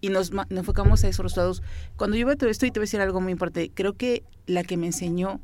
Y 0.02 0.10
nos, 0.10 0.32
nos 0.32 0.48
enfocamos 0.52 1.04
a 1.04 1.08
esos 1.08 1.24
resultados. 1.24 1.64
Cuando 1.96 2.18
yo 2.18 2.28
veo 2.28 2.36
todo 2.36 2.50
esto, 2.50 2.66
y 2.66 2.72
te 2.72 2.80
voy 2.80 2.84
a 2.84 2.88
decir 2.88 3.02
algo 3.02 3.22
muy 3.22 3.32
importante, 3.32 3.72
creo 3.74 3.94
que 3.94 4.24
la 4.46 4.64
que 4.64 4.78
me 4.78 4.88
enseñó 4.88 5.40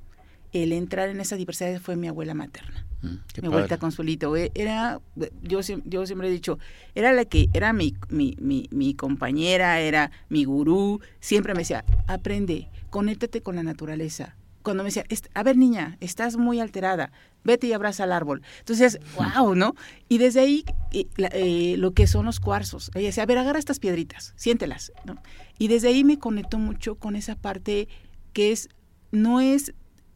el 0.52 0.74
entrar 0.74 1.10
en 1.10 1.22
esa 1.22 1.38
diversidad 1.38 1.80
fue 1.80 1.96
mi 1.96 2.08
abuela 2.08 2.34
materna. 2.34 2.86
Mm, 3.04 3.42
mi 3.42 3.48
abuelita 3.48 3.78
Consuelito. 3.78 4.36
Eh, 4.38 4.52
era, 4.56 5.02
yo, 5.42 5.60
yo 5.86 6.06
siempre 6.06 6.30
he 6.30 6.32
dicho, 6.32 6.58
era 6.96 7.12
la 7.12 7.26
que, 7.26 7.50
era 7.54 7.74
mi, 7.74 7.96
mi, 8.10 8.36
mi, 8.40 8.68
mi 8.72 8.94
compañera, 8.96 9.82
era 9.82 10.12
mi 10.30 10.46
gurú. 10.46 11.02
Siempre 11.20 11.54
me 11.54 11.60
decía, 11.60 11.84
aprende, 12.08 12.70
conéctate 12.90 13.42
con 13.42 13.58
la 13.58 13.64
naturaleza. 13.64 14.36
Cuando 14.64 14.84
me 14.84 14.88
decía, 14.88 15.04
a 15.34 15.44
ver 15.44 15.58
niña, 15.58 15.98
estás 16.00 16.38
muy 16.38 16.62
alterada, 16.62 17.12
vete 17.44 17.68
y 17.68 17.74
abraza 17.74 18.06
al 18.06 18.14
árbol. 18.14 18.42
Entonces, 18.60 18.98
wow, 19.18 19.54
¿no? 19.56 19.76
Y 20.08 20.20
desde 20.20 20.40
ahí, 20.40 20.64
eh, 20.94 21.76
lo 21.78 21.94
que 21.94 22.08
son 22.08 22.26
los 22.26 22.40
cuarzos. 22.40 22.90
Ella 22.96 23.08
decía, 23.08 23.24
a 23.24 23.26
ver, 23.26 23.40
agarra 23.40 23.60
estas 23.60 23.80
piedritas, 23.80 24.32
siéntelas, 24.38 24.94
¿no? 25.04 25.22
Y 25.60 25.68
desde 25.68 25.90
ahí 25.90 26.06
me 26.06 26.18
conectó 26.18 26.60
mucho 26.60 26.96
con 26.96 27.18
esa 27.18 27.36
parte 27.36 27.90
que 28.32 28.54
es, 28.54 28.70
no 29.12 29.42
es 29.42 29.74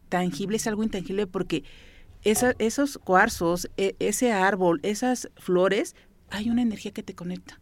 tangible, 0.08 0.56
es 0.56 0.66
algo 0.68 0.84
intangible 0.84 1.28
porque 1.28 1.66
esos 2.24 2.98
cuarzos, 2.98 3.70
e, 3.78 3.96
ese 4.00 4.32
árbol, 4.32 4.80
esas 4.84 5.30
flores, 5.38 5.96
hay 6.30 6.50
una 6.50 6.62
energía 6.62 6.92
que 6.92 7.04
te 7.04 7.16
conecta, 7.16 7.60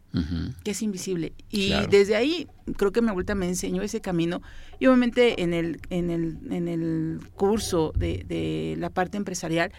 que 0.64 0.72
es 0.72 0.82
invisible. 0.82 1.34
Y 1.50 1.74
desde 1.90 2.16
ahí 2.16 2.48
creo 2.78 2.92
que 2.92 3.02
mi 3.02 3.10
abuelita 3.10 3.36
me 3.36 3.48
enseñó 3.48 3.84
ese 3.84 4.02
camino. 4.02 4.42
Y 4.80 4.88
obviamente 4.88 5.44
en 5.44 5.54
el, 5.54 5.80
en 5.90 6.10
el, 6.10 6.40
en 6.52 6.68
el 6.68 7.20
curso 7.36 7.94
de, 7.96 8.24
de 8.28 8.76
la 8.80 8.90
parte 8.90 9.18
empresarial, 9.18 9.72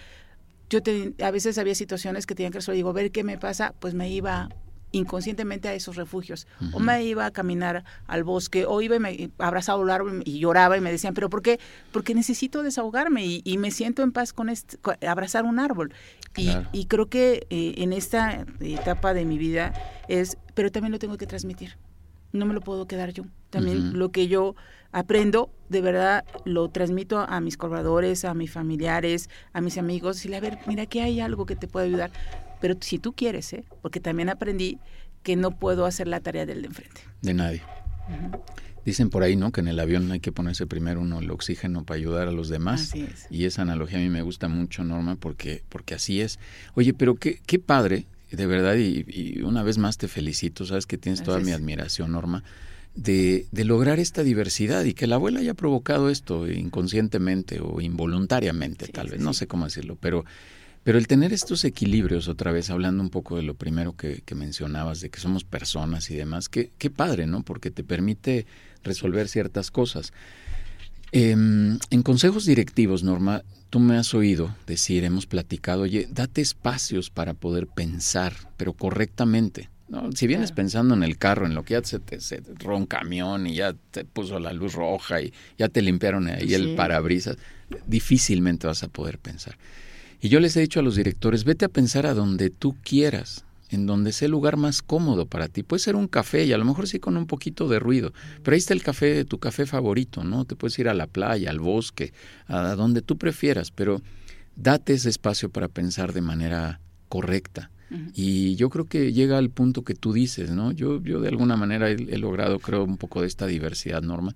yo 0.70 0.80
a 1.22 1.30
veces 1.30 1.58
había 1.58 1.74
situaciones 1.74 2.26
que 2.26 2.34
tenía 2.34 2.50
que 2.50 2.58
resolver. 2.58 2.76
Digo, 2.76 2.90
a 2.90 2.92
ver 2.92 3.10
qué 3.10 3.24
me 3.24 3.38
pasa, 3.38 3.74
pues 3.80 3.94
me 3.94 4.10
iba 4.10 4.50
inconscientemente 4.96 5.68
a 5.68 5.74
esos 5.74 5.96
refugios. 5.96 6.46
O 6.72 6.80
me 6.80 7.04
iba 7.04 7.26
a 7.26 7.30
caminar 7.30 7.85
al 8.06 8.24
bosque, 8.24 8.66
o 8.66 8.80
iba 8.80 8.96
y 8.96 9.00
me 9.00 9.30
abrazaba 9.38 9.80
un 9.80 9.90
árbol 9.90 10.22
y 10.24 10.38
lloraba 10.38 10.76
y 10.76 10.80
me 10.80 10.90
decían, 10.90 11.14
¿pero 11.14 11.28
por 11.28 11.42
qué? 11.42 11.61
Porque 11.92 12.14
necesito 12.14 12.62
desahogarme 12.62 13.24
y, 13.24 13.59
me 13.59 13.70
siento 13.70 14.02
en 14.02 14.12
paz 14.12 14.32
con, 14.32 14.48
este, 14.48 14.78
abrazar 15.06 15.44
un 15.44 15.59
árbol. 15.59 15.92
Y, 16.37 16.87
creo 16.87 17.06
que 17.06 17.46
eh, 17.50 17.74
en 17.78 17.92
esta 17.92 18.44
etapa 18.61 19.14
de 19.14 19.24
mi 19.24 19.38
vida 19.38 19.72
es, 20.09 20.37
pero 20.54 20.70
también 20.70 20.92
lo 20.92 20.98
tengo 20.98 21.16
que 21.16 21.26
transmitir. 21.26 21.76
No 22.32 22.44
me 22.44 22.52
lo 22.52 22.61
puedo 22.61 22.87
quedar 22.87 23.12
yo 23.12 23.24
También 23.50 23.98
lo 23.98 24.11
que 24.11 24.28
yo 24.28 24.56
aprendo, 24.92 25.50
de 25.68 25.80
verdad, 25.80 26.24
lo 26.44 26.68
transmito 26.68 27.18
a 27.18 27.40
mis 27.40 27.56
colaboradores, 27.56 28.24
a 28.24 28.35
mis 28.35 28.50
familiares, 28.50 29.30
a 29.52 29.61
mis 29.61 29.78
amigos, 29.78 30.24
y 30.24 30.35
a 30.35 30.40
ver, 30.40 30.59
mira, 30.66 30.85
aquí 30.85 31.00
hay 31.00 31.20
algo 31.20 31.46
que 31.46 31.56
te 31.56 31.68
puede 31.68 31.87
ayudar. 31.87 32.11
Pero 32.61 32.77
si 32.81 32.99
tú 32.99 33.12
quieres, 33.12 33.53
¿eh? 33.53 33.64
Porque 33.83 34.01
también 34.01 34.29
aprendí 34.29 34.79
que 35.23 35.37
no 35.37 35.51
puedo 35.51 35.87
hacer 35.87 36.07
la 36.07 36.21
tarea 36.21 36.47
del 36.47 36.62
de 36.62 36.69
enfrente. 36.69 37.01
De 37.21 37.35
nadie. 37.35 37.62
Dicen 38.85 39.11
por 39.11 39.25
ahí, 39.25 39.35
¿no? 39.35 39.51
Que 39.51 39.61
en 39.61 39.66
el 39.66 39.81
avión 39.81 40.12
hay 40.12 40.21
que 40.21 40.31
ponerse 40.31 40.69
primero 40.69 41.01
uno 41.01 41.19
el 41.19 41.31
oxígeno 41.33 41.85
para 41.85 41.99
ayudar 41.99 42.29
a 42.29 42.31
los 42.31 42.49
demás. 42.49 42.92
Y 43.31 43.45
esa 43.45 43.62
analogía 43.62 43.99
a 43.99 44.01
mí 44.01 44.09
me 44.09 44.23
gusta 44.23 44.47
mucho, 44.47 44.85
Norma, 44.85 45.16
porque, 45.16 45.64
porque 45.69 45.95
así 45.95 46.21
es. 46.21 46.38
Oye, 46.75 46.95
pero 46.95 47.16
qué, 47.16 47.40
qué 47.45 47.59
padre, 47.59 48.07
de 48.31 48.47
verdad, 48.47 48.77
y, 48.77 49.42
una 49.42 49.64
vez 49.64 49.79
más 49.79 49.99
te 49.99 50.07
felicito, 50.07 50.64
sabes 50.64 50.87
que 50.87 50.99
tienes 50.99 51.25
toda 51.25 51.40
mi 51.40 51.51
admiración, 51.51 52.12
Norma, 52.12 52.45
de, 52.95 53.47
de, 53.51 53.64
lograr 53.64 53.99
esta 53.99 54.23
diversidad 54.23 54.85
y 54.85 54.95
que 54.95 55.09
la 55.09 55.16
abuela 55.16 55.40
haya 55.40 55.55
provocado 55.55 56.09
esto 56.09 56.49
inconscientemente 56.49 57.59
o 57.61 57.81
involuntariamente, 57.81 58.87
tal 58.87 59.09
vez, 59.09 59.21
no 59.21 59.35
sé 59.35 59.49
cómo 59.49 59.64
decirlo, 59.64 59.99
pero 60.01 60.25
pero 60.87 60.99
el 60.99 61.09
tener 61.09 61.33
estos 61.33 61.64
equilibrios, 61.64 62.29
otra 62.29 62.53
vez 62.53 62.70
hablando 62.70 63.03
un 63.03 63.11
poco 63.11 63.35
de 63.37 63.42
lo 63.42 63.55
primero 63.55 63.96
que, 63.96 64.22
mencionabas, 64.37 65.01
de 65.01 65.11
que 65.11 65.18
somos 65.18 65.42
personas 65.42 66.12
y 66.12 66.14
demás, 66.14 66.49
qué, 66.49 66.70
qué 66.79 66.90
padre, 66.90 67.27
¿no? 67.27 67.42
Porque 67.42 67.72
te 67.72 67.83
permite 67.83 68.46
resolver 68.85 69.27
ciertas 69.27 69.72
cosas. 69.72 70.12
Em, 71.11 71.81
en 71.90 72.03
consejos 72.05 72.44
directivos, 72.44 73.03
Norma, 73.03 73.42
tú 73.68 73.81
me 73.81 73.96
has 73.96 74.14
oído 74.14 74.55
decir, 74.68 75.03
hemos 75.03 75.27
platicado, 75.27 75.83
oye, 75.83 76.07
date 76.09 76.40
espacios 76.40 77.11
para 77.11 77.35
poder 77.35 77.66
pensar, 77.66 78.35
pero 78.57 78.72
correctamente. 78.72 79.70
¿no? 79.88 80.12
Si 80.12 80.29
vienes 80.29 80.53
pensando 80.53 80.94
en 80.94 81.03
el 81.03 81.18
carro, 81.18 81.46
en 81.46 81.57
lo 81.57 81.64
que 81.64 81.75
ya 81.75 81.83
se 81.83 81.99
te 81.99 82.20
se 82.20 82.40
un 82.64 82.87
camión 82.87 83.49
y 83.49 83.57
ya 83.57 83.75
te 83.90 84.05
puso 84.05 84.38
la 84.38 84.53
luz 84.53 84.75
roja 84.75 85.20
y 85.20 85.33
ya 85.59 85.68
te 85.68 85.83
limpiaron 85.83 86.29
ahí 86.29 86.55
el 86.55 86.77
parabrisas, 86.77 87.38
difícilmente 87.88 88.68
vas 88.68 88.85
a 88.85 88.88
poder 88.88 89.18
pensar. 89.18 89.59
Y 90.20 90.29
yo 90.29 90.40
les 90.40 90.57
he 90.57 90.61
dicho 90.61 90.81
a 90.81 90.83
los 90.83 90.96
directores, 90.96 91.44
vete 91.44 91.64
a 91.64 91.68
pensar 91.68 92.07
a 92.07 92.14
donde 92.14 92.50
tú 92.50 92.76
quieras, 92.83 93.44
en 93.70 93.87
donde 93.87 94.12
sea 94.12 94.26
el 94.26 94.33
lugar 94.33 94.57
más 94.57 94.83
cómodo 94.83 95.26
para 95.26 95.48
ti. 95.48 95.62
Puede 95.62 95.81
ser 95.81 95.96
un 95.96 96.09
café 96.09 96.44
y 96.44 96.52
a 96.52 96.59
lo 96.59 96.64
mejor 96.64 96.88
sí 96.88 96.98
con 96.98 97.16
un 97.16 97.26
poquito 97.26 97.68
de 97.68 97.79
ruido, 97.79 98.12
pero 98.42 98.55
ahí 98.55 98.59
está 98.59 98.74
el 98.74 98.83
café, 98.83 99.24
tu 99.24 99.38
café 99.38 99.66
favorito, 99.66 100.24
¿no? 100.24 100.44
Te 100.44 100.57
puedes 100.57 100.79
ir 100.79 100.88
a 100.88 100.94
la 100.94 101.07
playa, 101.07 101.50
al 101.50 101.61
bosque, 101.61 102.12
a 102.46 102.74
donde 102.74 103.02
tú 103.02 103.18
prefieras, 103.18 103.70
pero 103.70 104.00
date 104.57 104.94
ese 104.94 105.09
espacio 105.09 105.50
para 105.50 105.68
pensar 105.68 106.12
de 106.12 106.22
manera 106.22 106.81
correcta. 107.09 107.70
Y 108.14 108.57
yo 108.57 108.68
creo 108.68 108.87
que 108.87 109.12
llega 109.12 109.38
al 109.38 109.48
punto 109.48 109.83
que 109.83 109.94
tú 109.94 110.12
dices, 110.12 110.50
¿no? 110.50 110.72
Yo, 110.72 111.00
yo 111.02 111.20
de 111.20 111.29
alguna 111.29 111.57
manera 111.57 111.88
he, 111.88 111.94
he 111.94 112.18
logrado, 112.18 112.59
creo, 112.59 112.83
un 112.83 112.96
poco 112.96 113.20
de 113.20 113.29
esta 113.29 113.46
diversidad, 113.46 114.02
Norma. 114.02 114.35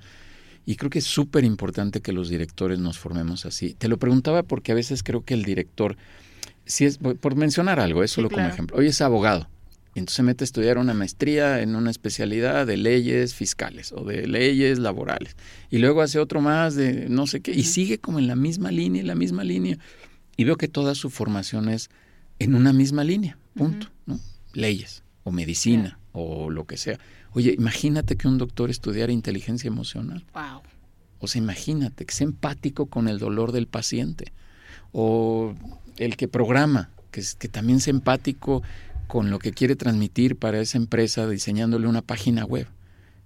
Y 0.67 0.77
creo 0.77 0.91
que 0.91 1.01
es 1.01 1.07
súper 1.07 1.45
importante 1.45 2.01
que 2.01 2.13
los 2.13 2.29
directores 2.29 2.79
nos 2.79 2.99
formemos 2.99 3.47
así. 3.47 3.75
Te 3.75 3.89
lo 3.89 3.99
preguntaba 3.99 4.43
porque 4.43 4.73
a 4.73 4.75
veces 4.75 5.03
creo 5.03 5.25
que 5.25 5.35
el 5.35 5.43
director, 5.43 5.97
si 6.65 6.85
es, 6.85 6.99
por 6.99 7.35
mencionar 7.35 7.81
algo, 7.81 8.05
es 8.05 8.11
solo 8.11 8.31
como 8.31 8.47
ejemplo, 8.47 8.77
hoy 8.77 8.87
es 8.87 9.01
abogado, 9.01 9.49
y 9.95 9.99
entonces 9.99 10.17
se 10.17 10.23
mete 10.23 10.45
a 10.45 10.47
estudiar 10.47 10.79
una 10.79 10.95
maestría 10.95 11.61
en 11.63 11.75
una 11.75 11.91
especialidad 11.91 12.67
de 12.67 12.77
leyes 12.77 13.35
fiscales 13.35 13.93
o 13.93 14.05
de 14.05 14.29
leyes 14.29 14.79
laborales. 14.79 15.37
Y 15.69 15.79
luego 15.79 16.03
hace 16.03 16.21
otro 16.21 16.41
más 16.41 16.77
de 16.77 17.09
no 17.09 17.27
sé 17.27 17.41
qué, 17.41 17.51
y 17.51 17.65
sigue 17.65 17.99
como 17.99 18.21
en 18.21 18.29
la 18.29 18.37
misma 18.37 18.71
línea, 18.71 19.01
en 19.01 19.09
la 19.09 19.17
misma 19.17 19.43
línea. 19.43 19.79
Y 20.37 20.45
veo 20.45 20.57
que 20.57 20.69
toda 20.69 20.95
su 20.95 21.11
formación 21.11 21.69
es 21.69 21.91
en 22.39 22.55
una 22.55 22.73
misma 22.73 23.03
línea, 23.03 23.37
punto, 23.55 23.89
¿no? 24.07 24.21
Leyes 24.53 25.03
o 25.25 25.33
medicina 25.33 25.99
o 26.13 26.51
lo 26.51 26.67
que 26.67 26.77
sea. 26.77 26.99
Oye, 27.33 27.55
imagínate 27.57 28.17
que 28.17 28.29
un 28.29 28.39
doctor 28.39 28.71
estudiara 28.71 29.13
inteligencia 29.13 29.69
emocional. 29.69 30.25
Wow. 30.35 30.63
O 31.19 31.29
sea, 31.29 31.41
imagínate 31.41 32.07
que 32.07 32.15
sea 32.15 32.27
empático 32.27 32.87
con 32.87 33.09
el 33.09 33.19
dolor 33.19 33.53
del 33.53 33.67
paciente. 33.67 34.33
O 34.93 35.55
el 35.97 36.17
que 36.17 36.29
programa, 36.29 36.91
que, 37.11 37.23
que 37.39 37.49
también 37.49 37.81
sea 37.81 37.93
empático 37.93 38.63
con 39.11 39.31
lo 39.31 39.41
que 39.41 39.53
quiere 39.53 39.75
transmitir 39.75 40.37
para 40.37 40.61
esa 40.61 40.79
empresa 40.79 41.29
diseñándole 41.29 41.89
una 41.89 42.01
página 42.01 42.45
web. 42.45 42.69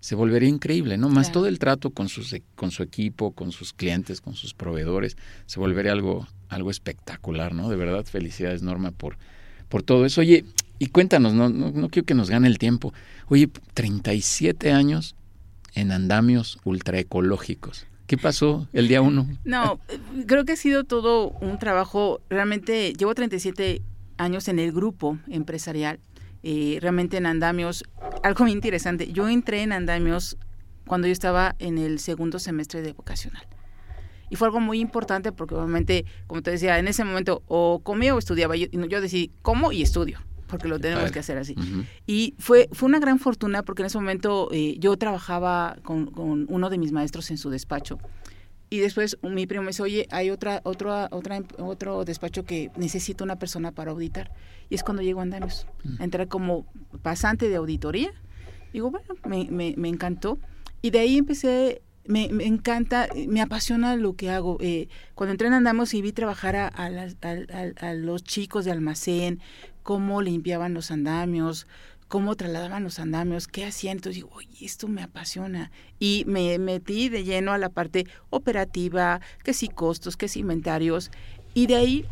Se 0.01 0.15
volvería 0.15 0.49
increíble, 0.49 0.97
¿no? 0.99 1.09
Más 1.09 1.31
todo 1.31 1.47
el 1.47 1.59
trato 1.59 1.91
con, 1.91 2.09
sus, 2.09 2.35
con 2.57 2.71
su 2.71 2.83
equipo, 2.83 3.33
con 3.33 3.53
sus 3.53 3.73
clientes, 3.73 4.21
con 4.21 4.35
sus 4.35 4.55
proveedores, 4.55 5.17
se 5.47 5.61
volvería 5.61 5.93
algo, 5.93 6.27
algo 6.49 6.71
espectacular, 6.71 7.55
¿no? 7.55 7.69
De 7.69 7.77
verdad, 7.77 8.05
felicidades, 8.05 8.63
Norma, 8.63 8.93
por, 8.93 9.19
por 9.69 9.83
todo 9.83 10.05
eso. 10.07 10.23
Oye, 10.23 10.45
y 10.85 10.89
cuéntanos, 10.89 11.33
no, 11.33 11.49
no, 11.49 11.89
quiero 11.89 12.05
que 12.05 12.13
nos 12.13 12.29
gane 12.29 12.47
el 12.47 12.59
tiempo. 12.59 12.93
Oye, 13.29 13.49
37 13.73 14.71
años 14.71 15.17
en 15.75 15.93
andamios 15.93 16.59
ultraecológicos. 16.65 17.87
¿Qué 18.07 18.19
pasó 18.19 18.69
el 18.75 18.87
día 18.87 19.01
uno? 19.01 19.27
No, 19.47 19.81
creo 20.27 20.45
que 20.45 20.53
ha 20.53 20.57
sido 20.57 20.85
todo 20.85 21.31
un 21.41 21.59
trabajo. 21.59 22.21
Realmente 22.29 22.93
llevo 22.93 23.15
37 23.15 23.81
años 24.19 24.47
en 24.49 24.59
el 24.59 24.73
grupo 24.73 25.19
empresarial. 25.27 26.01
Eh, 26.43 26.77
realmente 26.83 27.17
en 27.17 27.25
andamios, 27.25 27.85
algo 28.23 28.45
muy 28.45 28.53
interesante. 28.53 29.11
Yo 29.11 29.27
entré 29.31 29.63
en 29.63 29.73
andamios 29.73 30.37
cuando 30.87 31.07
yo 31.07 31.13
estaba 31.15 31.57
en 31.61 31.79
el 31.79 31.99
segundo 31.99 32.39
semestre 32.39 32.83
de 32.83 32.93
vocacional. 32.93 33.47
Y 34.29 34.37
fue 34.37 34.49
algo 34.49 34.61
muy 34.61 34.81
importante 34.81 35.33
porque 35.33 35.55
obviamente, 35.55 36.05
como 36.27 36.43
te 36.43 36.51
decía, 36.51 36.79
en 36.79 36.89
ese 36.89 37.05
momento 37.05 37.43
o 37.49 37.81
comía 37.83 38.15
o 38.15 38.19
estudiaba. 38.19 38.55
Yo, 38.55 38.67
yo 38.67 39.01
decidí, 39.01 39.31
como 39.41 39.73
y 39.73 39.81
estudio 39.81 40.21
porque 40.55 40.69
lo 40.69 40.79
tenemos 40.79 41.11
que 41.11 41.19
hacer 41.19 41.37
así. 41.37 41.57
Y 42.07 42.35
fue, 42.39 42.69
fue 42.73 42.87
una 42.89 43.01
gran 43.01 43.19
fortuna 43.19 43.65
porque 43.65 43.83
en 43.83 43.87
ese 43.87 43.99
momento 43.99 44.49
eh, 44.53 44.77
yo 44.79 44.97
trabajaba 44.97 45.77
con, 45.83 46.13
uno 46.49 46.71
de 46.71 46.79
mis 46.79 46.93
maestros 46.93 47.31
en 47.33 47.39
su 47.39 47.51
despacho. 47.51 47.99
Y 48.71 48.79
después 48.79 49.19
mi 49.23 49.47
primo 49.47 49.63
me 49.63 49.69
dice, 49.69 49.83
oye, 49.83 50.07
hay 50.11 50.31
otra, 50.31 50.61
otra, 50.65 51.09
otra, 51.11 51.43
otro 51.59 52.05
despacho 52.05 52.45
que 52.45 52.71
necesita 52.77 53.25
una 53.25 53.39
persona 53.39 53.73
para 53.73 53.91
auditar. 53.91 54.31
Y 54.71 54.77
es 54.77 54.85
cuando 54.85 55.03
llego 55.03 55.21
a 55.21 55.25
Andamios. 55.25 55.67
Entré 55.99 56.29
como 56.29 56.67
pasante 57.03 57.49
de 57.49 57.57
auditoría. 57.57 58.11
Digo, 58.73 58.91
bueno, 58.91 59.15
me, 59.27 59.49
me, 59.51 59.75
me 59.77 59.89
encantó. 59.89 60.39
Y 60.83 60.91
de 60.91 61.01
ahí 61.01 61.19
empecé 61.19 61.83
me, 62.07 62.29
me, 62.29 62.45
encanta, 62.45 63.09
me 63.27 63.41
apasiona 63.41 63.97
lo 63.97 64.15
que 64.15 64.31
hago. 64.31 64.59
Eh, 64.61 64.89
cuando 65.15 65.33
entré 65.33 65.49
en 65.49 65.55
Andamos 65.55 65.95
y 65.95 66.03
vi 66.03 66.13
trabajar 66.13 66.57
a, 66.57 66.69
a, 66.69 66.87
a, 66.87 67.89
a, 67.89 67.95
los 67.95 68.25
chicos 68.25 68.65
de 68.65 68.73
almacén, 68.73 69.41
cómo 69.85 70.23
limpiaban 70.23 70.75
los 70.75 70.91
andamios, 70.91 71.69
cómo 72.09 72.35
trasladaban 72.35 72.83
los 72.83 72.99
andamios, 72.99 73.47
qué 73.47 73.67
hacían. 73.67 73.99
Entonces 73.99 74.17
digo, 74.17 74.39
esto 74.61 74.89
me 74.89 75.03
apasiona. 75.03 75.71
Y 76.01 76.25
me 76.27 76.59
metí 76.59 77.09
de 77.09 77.23
lleno 77.23 77.53
a 77.53 77.59
la 77.59 77.69
parte 77.69 78.07
operativa, 78.31 79.21
que 79.45 79.55
sí 79.55 79.69
costos, 79.69 80.17
que 80.17 80.27
sí 80.27 80.41
inventarios. 80.41 81.13
Y 81.53 81.69
de 81.69 81.77
ahí 81.77 82.07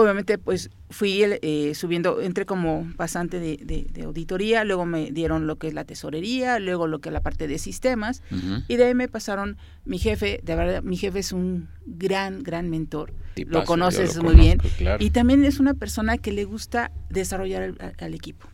obviamente 0.00 0.38
pues 0.38 0.70
fui 0.88 1.22
eh, 1.22 1.74
subiendo, 1.74 2.20
entré 2.20 2.46
como 2.46 2.86
pasante 2.96 3.38
de, 3.38 4.02
auditoría, 4.04 4.64
luego 4.64 4.86
me 4.86 5.10
dieron 5.10 5.46
lo 5.46 5.56
que 5.56 5.68
es 5.68 5.74
la 5.74 5.84
tesorería, 5.84 6.58
luego 6.58 6.86
lo 6.86 7.00
que 7.00 7.08
es 7.08 7.12
la 7.12 7.22
parte 7.22 7.46
de 7.46 7.58
sistemas, 7.58 8.22
y 8.68 8.76
de 8.76 8.84
ahí 8.84 8.94
me 8.94 9.08
pasaron 9.08 9.56
mi 9.84 9.98
jefe, 9.98 10.40
de 10.42 10.54
verdad, 10.54 10.82
mi 10.82 10.96
jefe 10.96 11.20
es 11.20 11.32
un 11.32 11.68
gran, 11.86 12.42
gran 12.42 12.70
mentor, 12.70 13.12
lo 13.36 13.64
conoces 13.64 14.22
muy 14.22 14.34
bien, 14.34 14.60
y 14.98 15.10
también 15.10 15.44
es 15.44 15.60
una 15.60 15.74
persona 15.74 16.18
que 16.18 16.32
le 16.32 16.44
gusta 16.44 16.90
desarrollar 17.08 17.94
al, 17.98 18.14
equipo. 18.14 18.48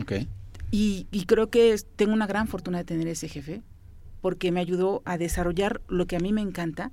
Okay. 0.00 0.28
Y, 0.70 1.06
y 1.10 1.24
creo 1.24 1.48
que 1.48 1.76
tengo 1.96 2.12
una 2.12 2.26
gran 2.26 2.48
fortuna 2.48 2.78
de 2.78 2.84
tener 2.84 3.08
ese 3.08 3.28
jefe, 3.28 3.62
porque 4.20 4.50
me 4.50 4.60
ayudó 4.60 5.02
a 5.04 5.18
desarrollar 5.18 5.80
lo 5.88 6.06
que 6.06 6.16
a 6.16 6.18
mí 6.20 6.32
me 6.32 6.40
encanta 6.40 6.90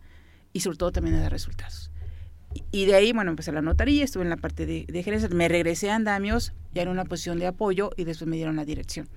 y 0.53 0.59
sobre 0.59 0.77
todo 0.77 0.91
también 0.91 1.15
a 1.15 1.21
dar 1.21 1.31
resultados. 1.31 1.89
Y 2.71 2.85
de 2.85 2.95
ahí, 2.95 3.11
bueno, 3.13 3.31
empecé 3.31 3.51
la 3.51 3.61
notaría, 3.61 4.03
estuve 4.03 4.23
en 4.23 4.29
la 4.29 4.37
parte 4.37 4.65
de, 4.65 4.85
de 4.87 5.03
gerencia, 5.03 5.29
me 5.29 5.47
regresé 5.47 5.89
a 5.89 5.95
Andamios, 5.95 6.53
ya 6.73 6.81
en 6.81 6.89
una 6.89 7.05
posición 7.05 7.39
de 7.39 7.47
apoyo 7.47 7.91
y 7.97 8.03
después 8.03 8.27
me 8.27 8.35
dieron 8.35 8.55
la 8.55 8.65
dirección. 8.65 9.07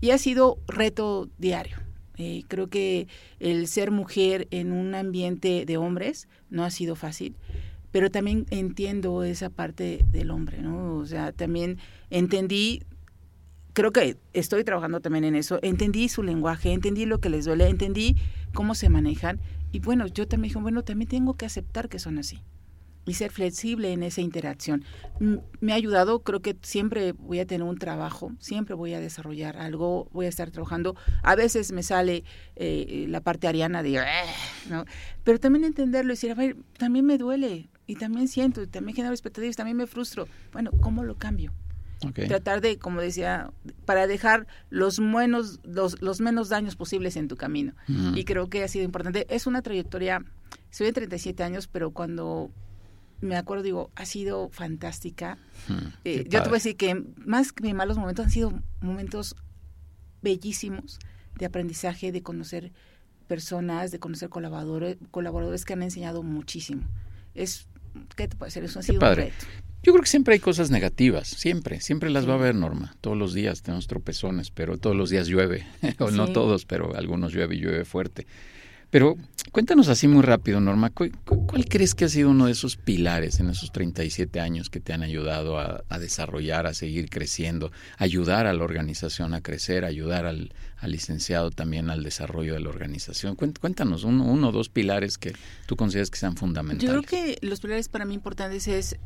Y 0.00 0.10
ha 0.10 0.18
sido 0.18 0.58
reto 0.66 1.28
diario. 1.38 1.78
Eh, 2.16 2.44
creo 2.46 2.68
que 2.68 3.08
el 3.40 3.66
ser 3.66 3.90
mujer 3.90 4.46
en 4.50 4.70
un 4.72 4.94
ambiente 4.94 5.64
de 5.66 5.76
hombres 5.76 6.28
no 6.48 6.64
ha 6.64 6.70
sido 6.70 6.94
fácil, 6.94 7.34
pero 7.90 8.10
también 8.10 8.46
entiendo 8.50 9.24
esa 9.24 9.50
parte 9.50 10.04
del 10.12 10.30
hombre, 10.30 10.62
¿no? 10.62 10.96
O 10.96 11.06
sea, 11.06 11.32
también 11.32 11.78
entendí, 12.10 12.82
creo 13.72 13.90
que 13.90 14.16
estoy 14.32 14.62
trabajando 14.62 15.00
también 15.00 15.24
en 15.24 15.34
eso, 15.34 15.58
entendí 15.62 16.08
su 16.08 16.22
lenguaje, 16.22 16.72
entendí 16.72 17.04
lo 17.04 17.18
que 17.18 17.30
les 17.30 17.46
duele, 17.46 17.68
entendí 17.68 18.16
cómo 18.52 18.76
se 18.76 18.88
manejan 18.88 19.40
y 19.72 19.80
bueno, 19.80 20.06
yo 20.06 20.28
también 20.28 20.50
dije, 20.50 20.60
bueno, 20.60 20.84
también 20.84 21.08
tengo 21.08 21.34
que 21.34 21.46
aceptar 21.46 21.88
que 21.88 21.98
son 21.98 22.18
así 22.18 22.40
y 23.06 23.14
ser 23.14 23.30
flexible 23.30 23.92
en 23.92 24.02
esa 24.02 24.20
interacción. 24.20 24.84
Me 25.60 25.72
ha 25.72 25.76
ayudado, 25.76 26.22
creo 26.22 26.40
que 26.40 26.56
siempre 26.62 27.12
voy 27.12 27.40
a 27.40 27.46
tener 27.46 27.66
un 27.66 27.78
trabajo, 27.78 28.32
siempre 28.38 28.74
voy 28.74 28.94
a 28.94 29.00
desarrollar 29.00 29.56
algo, 29.56 30.08
voy 30.12 30.26
a 30.26 30.28
estar 30.28 30.50
trabajando. 30.50 30.96
A 31.22 31.34
veces 31.34 31.72
me 31.72 31.82
sale 31.82 32.24
eh, 32.56 33.06
la 33.08 33.20
parte 33.20 33.46
ariana 33.48 33.82
de, 33.82 34.02
¿no? 34.70 34.84
pero 35.22 35.38
también 35.38 35.64
entenderlo 35.64 36.12
y 36.12 36.16
decir, 36.16 36.30
a 36.30 36.34
ver, 36.34 36.56
también 36.78 37.04
me 37.04 37.18
duele 37.18 37.68
y 37.86 37.96
también 37.96 38.28
siento, 38.28 38.62
y 38.62 38.66
también 38.66 38.96
genero 38.96 39.14
expectativas, 39.14 39.56
también 39.56 39.76
me 39.76 39.86
frustro. 39.86 40.26
Bueno, 40.52 40.70
¿cómo 40.80 41.04
lo 41.04 41.16
cambio? 41.16 41.52
Tratar 42.12 42.60
de, 42.60 42.78
como 42.78 43.00
decía, 43.00 43.50
para 43.86 44.06
dejar 44.06 44.46
los 44.68 45.00
menos, 45.00 45.60
los, 45.64 46.02
los 46.02 46.20
menos 46.20 46.50
daños 46.50 46.76
posibles 46.76 47.16
en 47.16 47.28
tu 47.28 47.36
camino. 47.36 47.72
Y 48.14 48.24
creo 48.24 48.50
que 48.50 48.62
ha 48.62 48.68
sido 48.68 48.84
importante. 48.84 49.26
Es 49.30 49.46
una 49.46 49.62
trayectoria, 49.62 50.22
soy 50.70 50.88
de 50.88 50.92
37 50.92 51.42
años, 51.42 51.66
pero 51.66 51.92
cuando 51.92 52.50
me 53.24 53.36
acuerdo, 53.36 53.62
digo, 53.62 53.90
ha 53.96 54.06
sido 54.06 54.48
fantástica. 54.50 55.38
Eh, 56.04 56.24
yo 56.28 56.42
te 56.42 56.48
voy 56.48 56.56
a 56.56 56.60
decir 56.60 56.76
que 56.76 57.04
más 57.16 57.52
que 57.52 57.74
malos 57.74 57.98
momentos 57.98 58.26
han 58.26 58.30
sido 58.30 58.62
momentos 58.80 59.36
bellísimos 60.22 60.98
de 61.36 61.46
aprendizaje, 61.46 62.12
de 62.12 62.22
conocer 62.22 62.72
personas, 63.26 63.90
de 63.90 63.98
conocer 63.98 64.28
colaboradores, 64.28 64.96
colaboradores 65.10 65.64
que 65.64 65.72
han 65.72 65.82
enseñado 65.82 66.22
muchísimo. 66.22 66.82
Es, 67.34 67.66
¿qué 68.16 68.28
te 68.28 68.36
puede 68.36 68.50
ser? 68.50 68.64
Eso 68.64 68.78
ha 68.78 68.82
sido 68.82 69.00
un 69.00 69.16
reto. 69.16 69.46
Yo 69.82 69.92
creo 69.92 70.02
que 70.02 70.08
siempre 70.08 70.34
hay 70.34 70.40
cosas 70.40 70.70
negativas, 70.70 71.28
siempre, 71.28 71.80
siempre 71.80 72.08
las 72.08 72.26
va 72.26 72.32
a 72.32 72.36
haber, 72.36 72.54
Norma. 72.54 72.96
Todos 73.02 73.18
los 73.18 73.34
días 73.34 73.60
tenemos 73.60 73.86
tropezones, 73.86 74.50
pero 74.50 74.78
todos 74.78 74.96
los 74.96 75.10
días 75.10 75.26
llueve, 75.26 75.66
o 75.98 76.10
no 76.10 76.28
todos, 76.28 76.64
pero 76.64 76.96
algunos 76.96 77.34
llueve 77.34 77.56
y 77.56 77.60
llueve 77.60 77.84
fuerte. 77.84 78.26
Pero 78.88 79.16
cuéntanos 79.52 79.88
así 79.88 80.08
muy 80.08 80.22
rápido, 80.22 80.60
Norma, 80.60 80.90
¿cuál, 80.90 81.12
crees 81.68 81.94
que 81.94 82.04
ha 82.04 82.08
sido 82.08 82.30
uno 82.30 82.46
de 82.46 82.52
esos 82.52 82.76
pilares 82.76 83.40
en 83.40 83.50
esos 83.50 83.72
37 83.72 84.40
años 84.40 84.70
que 84.70 84.80
te 84.80 84.92
han 84.92 85.02
ayudado 85.02 85.58
a, 85.58 85.84
desarrollar, 85.98 86.66
a 86.66 86.74
seguir 86.74 87.08
creciendo, 87.08 87.70
ayudar 87.98 88.46
a 88.46 88.52
la 88.52 88.64
organización 88.64 89.34
a 89.34 89.40
crecer, 89.40 89.84
ayudar 89.84 90.26
al, 90.26 90.52
licenciado 90.82 91.50
también 91.50 91.88
al 91.90 92.02
desarrollo 92.02 92.54
de 92.54 92.60
la 92.60 92.68
organización? 92.68 93.36
Cuéntanos 93.36 94.04
uno, 94.04 94.24
uno 94.24 94.48
o 94.48 94.52
dos 94.52 94.68
pilares 94.68 95.18
que 95.18 95.32
tú 95.66 95.76
consideras 95.76 96.10
que 96.10 96.18
sean 96.18 96.36
fundamentales. 96.36 96.92
Yo 96.92 97.02
creo 97.02 97.02
que 97.02 97.38
los 97.46 97.60
pilares 97.60 97.88
para 97.88 98.04
mí 98.04 98.14
importantes 98.14 98.68
es 98.68 98.96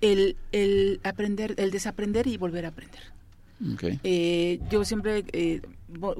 el, 0.00 0.36
el 0.52 1.00
aprender, 1.04 1.54
el 1.58 1.70
desaprender 1.70 2.26
y 2.26 2.36
volver 2.36 2.64
a 2.64 2.68
aprender. 2.68 3.17
Eh, 4.04 4.60
yo 4.70 4.84
siempre, 4.84 5.24
eh, 5.32 5.62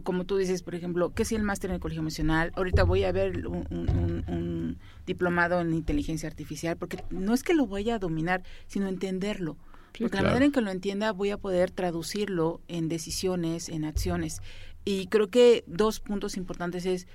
como 0.02 0.24
tú 0.24 0.36
dices, 0.36 0.62
por 0.62 0.74
ejemplo, 0.74 1.12
¿qué 1.14 1.22
es 1.22 1.32
el 1.32 1.42
máster 1.42 1.70
en 1.70 1.74
el 1.74 1.80
colegio 1.80 2.00
emocional? 2.00 2.52
Ahorita 2.56 2.82
voy 2.82 3.04
a 3.04 3.12
ver 3.12 3.46
un, 3.46 4.78
diplomado 5.06 5.60
en 5.60 5.72
inteligencia 5.72 6.28
artificial, 6.28 6.76
porque 6.76 7.02
no 7.10 7.34
es 7.34 7.42
que 7.42 7.54
lo 7.54 7.66
vaya 7.66 7.94
a 7.94 7.98
dominar, 7.98 8.42
sino 8.66 8.88
entenderlo. 8.88 9.56
porque 9.98 10.16
la 10.16 10.22
manera 10.22 10.44
en 10.44 10.52
que 10.52 10.60
lo 10.60 10.70
entienda 10.70 11.12
voy 11.12 11.30
a 11.30 11.38
poder 11.38 11.70
traducirlo 11.70 12.60
en 12.68 12.88
decisiones, 12.88 13.68
en 13.68 13.84
acciones. 13.84 14.42
Y 14.84 15.06
creo 15.06 15.28
que 15.28 15.64
dos 15.66 16.00
puntos 16.00 16.36
importantes 16.36 16.86
es 16.86 17.06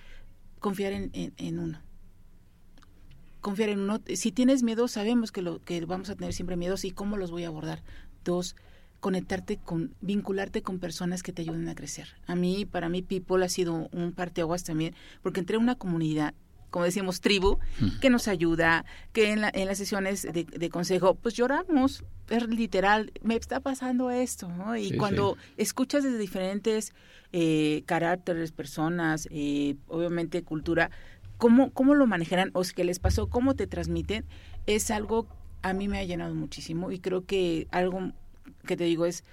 confiar 0.60 0.94
en, 0.94 1.12
en 1.14 1.60
uno 1.60 1.80
confiar 3.44 3.70
en 3.70 3.82
uno. 3.82 4.02
Si 4.16 4.32
tienes 4.32 4.64
miedo, 4.64 4.88
sabemos 4.88 5.32
que, 5.32 5.44
lo, 5.44 5.60
que 5.60 5.86
vamos 5.86 6.10
a 6.10 6.16
tener 6.16 6.34
siempre 6.34 6.56
miedos 6.56 6.86
y 6.86 6.92
cómo 6.92 7.18
los 7.18 7.30
voy 7.30 7.44
a 7.44 7.50
abordar. 7.50 7.84
Dos, 8.24 8.56
conectarte 9.04 9.58
con, 9.58 9.94
vincularte 10.00 10.62
con 10.62 10.80
personas 10.80 11.24
que 11.24 11.34
te 11.34 11.42
ayuden 11.42 11.68
a 11.68 11.76
crecer. 11.76 12.08
A 12.26 12.36
mí, 12.36 12.64
para 12.64 12.88
mí, 12.88 13.02
People 13.02 13.44
ha 13.44 13.50
sido 13.50 13.90
un 13.92 14.14
parteaguas 14.14 14.64
también, 14.64 14.96
porque 15.22 15.42
entré 15.42 15.58
en 15.58 15.64
una 15.64 15.76
comunidad 15.76 16.34
como 16.70 16.86
decíamos, 16.86 17.22
tribu, 17.22 17.60
que 18.02 18.10
nos 18.10 18.28
ayuda, 18.28 18.84
que 19.12 19.32
en, 19.32 19.44
en 19.54 19.68
las 19.68 19.78
sesiones 19.78 20.24
de, 20.24 20.70
consejo, 20.70 21.14
pues 21.14 21.36
lloramos, 21.36 22.04
es 22.30 22.48
literal, 22.48 23.12
me 23.22 23.36
está 23.36 23.60
pasando 23.60 24.10
esto, 24.10 24.50
¿no? 24.50 24.76
Y 24.76 24.98
cuando 24.98 25.38
escuchas 25.58 26.04
desde 26.04 26.18
diferentes 26.18 26.94
eh, 27.32 27.84
caracteres, 27.86 28.52
personas, 28.52 29.28
eh, 29.30 29.76
obviamente 29.88 30.42
cultura, 30.42 30.90
cómo, 31.38 31.70
cómo 31.74 31.94
lo 31.94 32.08
manejarán 32.08 32.50
o 32.54 32.64
qué 32.76 32.84
les 32.84 32.98
pasó, 32.98 33.28
cómo 33.28 33.54
te 33.54 33.68
transmiten, 33.68 34.26
es 34.66 34.90
algo 34.90 35.28
a 35.62 35.74
mí 35.74 35.88
me 35.88 36.00
ha 36.00 36.04
llenado 36.04 36.34
muchísimo 36.36 36.92
y 36.92 37.00
creo 37.00 37.26
que 37.26 37.68
algo 37.72 38.12
que 38.66 38.78
te 38.78 38.84
digo 38.84 39.06
es, 39.06 39.24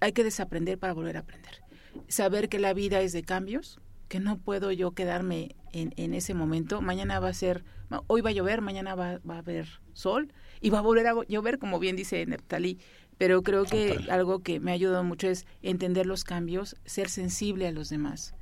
hay 0.00 0.12
que 0.12 0.24
desaprender 0.24 0.78
para 0.78 0.92
volver 0.92 1.16
a 1.16 1.20
aprender. 1.20 1.62
Saber 2.08 2.48
que 2.48 2.58
la 2.58 2.74
vida 2.74 3.00
es 3.00 3.12
de 3.12 3.22
cambios, 3.22 3.80
que 4.08 4.20
no 4.20 4.38
puedo 4.38 4.70
yo 4.72 4.92
quedarme 4.92 5.56
en, 5.72 5.92
en 5.96 6.14
ese 6.14 6.34
momento. 6.34 6.80
Mañana 6.80 7.20
va 7.20 7.28
a 7.28 7.34
ser, 7.34 7.64
hoy 8.06 8.20
va 8.20 8.30
a 8.30 8.32
llover, 8.32 8.60
mañana 8.60 8.94
va, 8.94 9.18
va, 9.28 9.36
a 9.36 9.38
haber 9.38 9.68
sol 9.92 10.32
y 10.60 10.70
va 10.70 10.78
a 10.78 10.82
volver 10.82 11.06
a 11.06 11.14
llover, 11.28 11.58
como 11.58 11.78
bien 11.78 11.96
dice 11.96 12.24
Neptali. 12.26 12.78
Pero 13.16 13.42
creo 13.42 13.64
que 13.64 13.98
algo 14.10 14.42
que 14.42 14.58
me 14.60 14.72
ha 14.72 14.74
ayudado 14.74 15.04
mucho 15.04 15.28
es 15.28 15.46
entender 15.62 16.06
los 16.06 16.24
cambios, 16.24 16.76
ser 16.84 17.08
sensible 17.08 17.68
a 17.68 17.72
los 17.72 17.88
demás. 17.88 18.34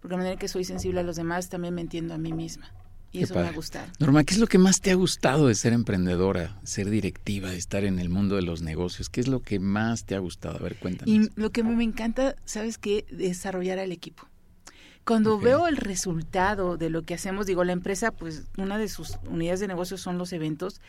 Porque 0.00 0.14
de 0.14 0.18
manera 0.18 0.36
que 0.36 0.48
soy 0.48 0.64
sensible 0.64 1.00
a 1.00 1.02
los 1.02 1.16
demás, 1.16 1.48
también 1.48 1.74
me 1.74 1.80
entiendo 1.80 2.14
a 2.14 2.18
mí 2.18 2.32
misma. 2.32 2.72
Y 3.12 3.22
eso 3.24 3.34
me 3.34 3.40
ha 3.40 3.52
gustado. 3.52 3.86
Norma, 3.98 4.22
¿qué 4.24 4.34
es 4.34 4.40
lo 4.40 4.46
que 4.46 4.58
más 4.58 4.80
te 4.80 4.92
ha 4.92 4.94
gustado 4.94 5.48
de 5.48 5.54
ser 5.54 5.72
emprendedora, 5.72 6.60
ser 6.62 6.90
directiva, 6.90 7.50
de 7.50 7.56
estar 7.56 7.84
en 7.84 7.98
el 7.98 8.08
mundo 8.08 8.36
de 8.36 8.42
los 8.42 8.62
negocios? 8.62 9.08
¿Qué 9.08 9.20
es 9.20 9.26
lo 9.26 9.40
que 9.40 9.58
más 9.58 10.04
te 10.04 10.14
ha 10.14 10.20
gustado? 10.20 10.56
A 10.56 10.62
ver, 10.62 10.76
cuéntanos. 10.76 11.12
Y 11.12 11.28
lo 11.34 11.50
que 11.50 11.64
me 11.64 11.82
encanta, 11.82 12.36
¿sabes 12.44 12.78
qué? 12.78 13.04
Desarrollar 13.10 13.80
al 13.80 13.90
equipo. 13.90 14.28
Cuando 15.04 15.40
veo 15.40 15.66
el 15.66 15.76
resultado 15.76 16.76
de 16.76 16.88
lo 16.88 17.02
que 17.02 17.14
hacemos, 17.14 17.46
digo, 17.46 17.64
la 17.64 17.72
empresa, 17.72 18.12
pues 18.12 18.44
una 18.58 18.78
de 18.78 18.88
sus 18.88 19.18
unidades 19.28 19.58
de 19.58 19.66
negocios 19.66 20.00
son 20.00 20.18
los 20.18 20.32
eventos. 20.32 20.80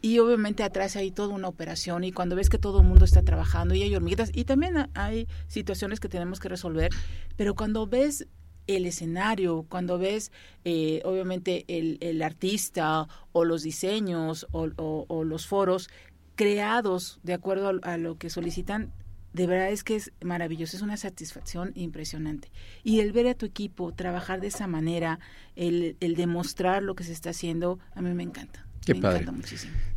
Y 0.00 0.20
obviamente 0.20 0.62
atrás 0.62 0.94
hay 0.94 1.10
toda 1.10 1.34
una 1.34 1.48
operación 1.48 2.04
y 2.04 2.12
cuando 2.12 2.36
ves 2.36 2.50
que 2.50 2.58
todo 2.58 2.82
el 2.82 2.86
mundo 2.86 3.04
está 3.04 3.22
trabajando 3.22 3.74
y 3.74 3.82
hay 3.82 3.92
hormiguitas 3.96 4.30
y 4.32 4.44
también 4.44 4.88
hay 4.94 5.26
situaciones 5.48 5.98
que 5.98 6.08
tenemos 6.08 6.38
que 6.38 6.48
resolver, 6.48 6.92
pero 7.36 7.56
cuando 7.56 7.84
ves 7.88 8.28
el 8.68 8.86
escenario, 8.86 9.66
cuando 9.68 9.98
ves 9.98 10.30
eh, 10.64 11.00
obviamente 11.04 11.64
el, 11.66 12.22
artista 12.22 13.08
o 13.32 13.44
los 13.44 13.62
diseños 13.62 14.46
o, 14.52 15.24
los 15.24 15.46
foros 15.46 15.88
creados 16.36 17.18
de 17.24 17.32
acuerdo 17.32 17.80
a, 17.82 17.96
lo 17.96 18.18
que 18.18 18.30
solicitan, 18.30 18.92
de 19.32 19.46
verdad 19.46 19.70
es 19.70 19.82
que 19.82 19.96
es 19.96 20.12
maravilloso, 20.22 20.76
es 20.76 20.82
una 20.82 20.96
satisfacción 20.96 21.72
impresionante. 21.74 22.52
Y 22.84 23.00
el 23.00 23.12
ver 23.12 23.26
a 23.26 23.34
tu 23.34 23.46
equipo 23.46 23.92
trabajar 23.92 24.40
de 24.40 24.48
esa 24.48 24.66
manera, 24.66 25.18
el, 25.56 25.96
demostrar 26.00 26.82
lo 26.82 26.94
que 26.94 27.04
se 27.04 27.12
está 27.12 27.30
haciendo, 27.30 27.78
a 27.94 28.02
mí 28.02 28.12
me 28.14 28.22
encanta. 28.22 28.66
Qué 28.84 28.94
padre. 28.94 29.26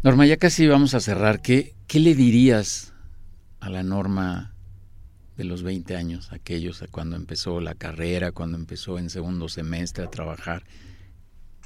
Norma, 0.02 0.26
ya 0.26 0.38
casi 0.38 0.68
vamos 0.68 0.94
a 0.96 1.00
cerrar. 1.00 1.42
¿Qué, 1.42 1.76
¿Qué 1.88 2.00
le 2.00 2.16
dirías 2.16 2.94
a 3.60 3.70
la 3.70 3.84
Norma 3.84 4.54
de 5.42 5.48
los 5.48 5.64
20 5.64 5.96
años, 5.96 6.32
aquellos 6.32 6.84
cuando 6.92 7.16
empezó 7.16 7.62
la 7.62 7.74
carrera, 7.74 8.32
cuando 8.32 8.58
empezó 8.60 9.00
en 9.00 9.10
segundo 9.10 9.50
semestre 9.50 10.04
a 10.04 10.10
trabajar. 10.12 10.64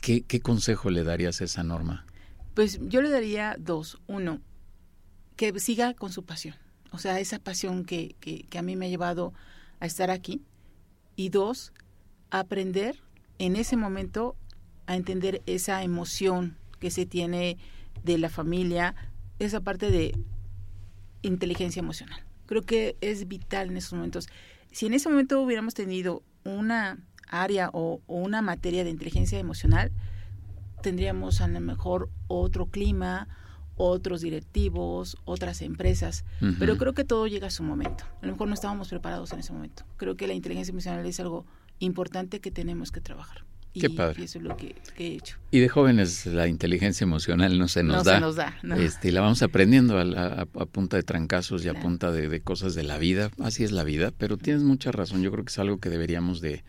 ¿Qué, 0.01 0.23
consejo 0.39 0.89
le 0.89 1.03
darías 1.03 1.41
a 1.41 1.43
esa 1.43 1.63
norma? 1.63 2.05
Pues 2.53 2.79
yo 2.83 3.01
le 3.01 3.09
daría 3.09 3.57
dos. 3.59 3.97
Uno, 4.07 4.39
que 5.35 5.59
siga 5.59 5.93
con 5.93 6.11
su 6.11 6.23
pasión. 6.23 6.55
O 6.91 6.99
sea, 6.99 7.19
esa 7.19 7.37
pasión 7.39 7.83
que, 7.83 8.15
que, 8.21 8.57
a 8.57 8.61
mí 8.61 8.77
me 8.77 8.85
ha 8.85 8.89
llevado 8.89 9.33
a 9.81 9.85
estar 9.85 10.09
aquí. 10.09 10.41
Y 11.17 11.29
dos, 11.29 11.73
aprender 12.29 13.01
en 13.39 13.57
ese 13.57 13.75
momento 13.75 14.37
a 14.85 14.95
entender 14.95 15.41
esa 15.47 15.83
emoción 15.83 16.55
que 16.79 16.91
se 16.91 17.05
tiene 17.05 17.57
de 18.05 18.17
la 18.19 18.29
familia, 18.29 18.95
esa 19.39 19.59
parte 19.59 19.91
de 19.91 20.17
inteligencia 21.23 21.81
emocional. 21.81 22.24
Creo 22.45 22.61
que 22.63 22.97
es 23.01 23.27
vital 23.27 23.69
en 23.69 23.77
esos 23.77 23.93
momentos. 23.93 24.27
Si 24.71 24.85
en 24.85 24.93
ese 24.93 25.09
momento 25.09 25.41
hubiéramos 25.41 25.73
tenido 25.73 26.23
una 26.43 26.99
área 27.27 27.69
o, 27.73 28.01
una 28.07 28.41
materia 28.41 28.83
de 28.83 28.89
inteligencia 28.89 29.39
emocional, 29.39 29.91
tendríamos 30.81 31.41
a 31.41 31.47
lo 31.47 31.59
mejor 31.59 32.09
otro 32.27 32.67
clima, 32.67 33.27
otros 33.77 34.21
directivos, 34.21 35.17
otras 35.25 35.61
empresas, 35.61 36.23
pero 36.59 36.77
creo 36.77 36.93
que 36.93 37.03
todo 37.03 37.27
llega 37.27 37.47
a 37.47 37.51
su 37.51 37.63
momento. 37.63 38.05
A 38.21 38.25
lo 38.25 38.31
mejor 38.33 38.47
no 38.47 38.53
estábamos 38.53 38.89
preparados 38.89 39.33
en 39.33 39.39
ese 39.39 39.51
momento. 39.51 39.83
Creo 39.97 40.15
que 40.15 40.27
la 40.27 40.33
inteligencia 40.33 40.71
emocional 40.71 41.05
es 41.05 41.19
algo 41.19 41.45
importante 41.79 42.39
que 42.39 42.51
tenemos 42.51 42.91
que 42.91 43.01
trabajar. 43.01 43.43
Qué 43.79 43.89
padre. 43.89 44.21
Y 44.21 44.25
eso 44.25 44.39
es 44.39 44.43
lo 44.43 44.55
que, 44.55 44.75
he 44.97 45.07
hecho. 45.07 45.37
Y 45.51 45.59
de 45.59 45.69
jóvenes 45.69 46.25
la 46.25 46.47
inteligencia 46.47 47.03
emocional 47.03 47.57
no 47.57 47.67
se 47.67 47.83
nos 47.83 47.97
no 47.97 48.03
da. 48.03 48.15
Se 48.15 48.21
nos 48.21 48.35
da 48.35 48.57
no. 48.63 48.75
este, 48.75 49.11
la 49.11 49.21
vamos 49.21 49.41
aprendiendo 49.41 49.99
a, 49.99 50.45
punta 50.45 50.97
de 50.97 51.03
trancazos 51.03 51.65
y 51.65 51.69
a 51.69 51.73
punta 51.73 52.11
de, 52.11 52.41
cosas 52.41 52.75
de 52.75 52.83
la 52.83 52.97
vida. 52.97 53.31
Así 53.41 53.63
es 53.63 53.71
la 53.71 53.83
vida, 53.83 54.11
pero 54.17 54.37
tienes 54.37 54.63
mucha 54.63 54.91
razón. 54.91 55.21
Yo 55.21 55.31
creo 55.31 55.43
que 55.43 55.51
es 55.51 55.59
algo 55.59 55.79
que 55.79 55.89
deberíamos 55.89 56.41
de, 56.41 56.63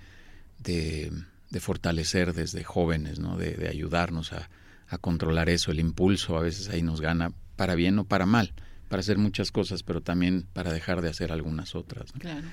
de, 0.58 1.12
fortalecer 1.60 2.34
desde 2.34 2.64
jóvenes, 2.64 3.18
¿no? 3.18 3.36
de, 3.36 3.68
ayudarnos 3.68 4.32
a, 4.32 4.50
a 4.88 4.98
controlar 4.98 5.48
eso. 5.48 5.70
El 5.70 5.80
impulso 5.80 6.36
a 6.36 6.42
veces 6.42 6.68
ahí 6.68 6.82
nos 6.82 7.00
gana 7.00 7.32
para 7.56 7.74
bien 7.74 7.98
o 7.98 8.04
para 8.04 8.26
mal, 8.26 8.52
para 8.88 9.00
hacer 9.00 9.18
muchas 9.18 9.50
cosas, 9.50 9.82
pero 9.82 10.00
también 10.02 10.46
para 10.52 10.72
dejar 10.72 11.00
de 11.02 11.08
hacer 11.08 11.32
algunas 11.32 11.74
otras. 11.74 12.12
Claro. 12.12 12.46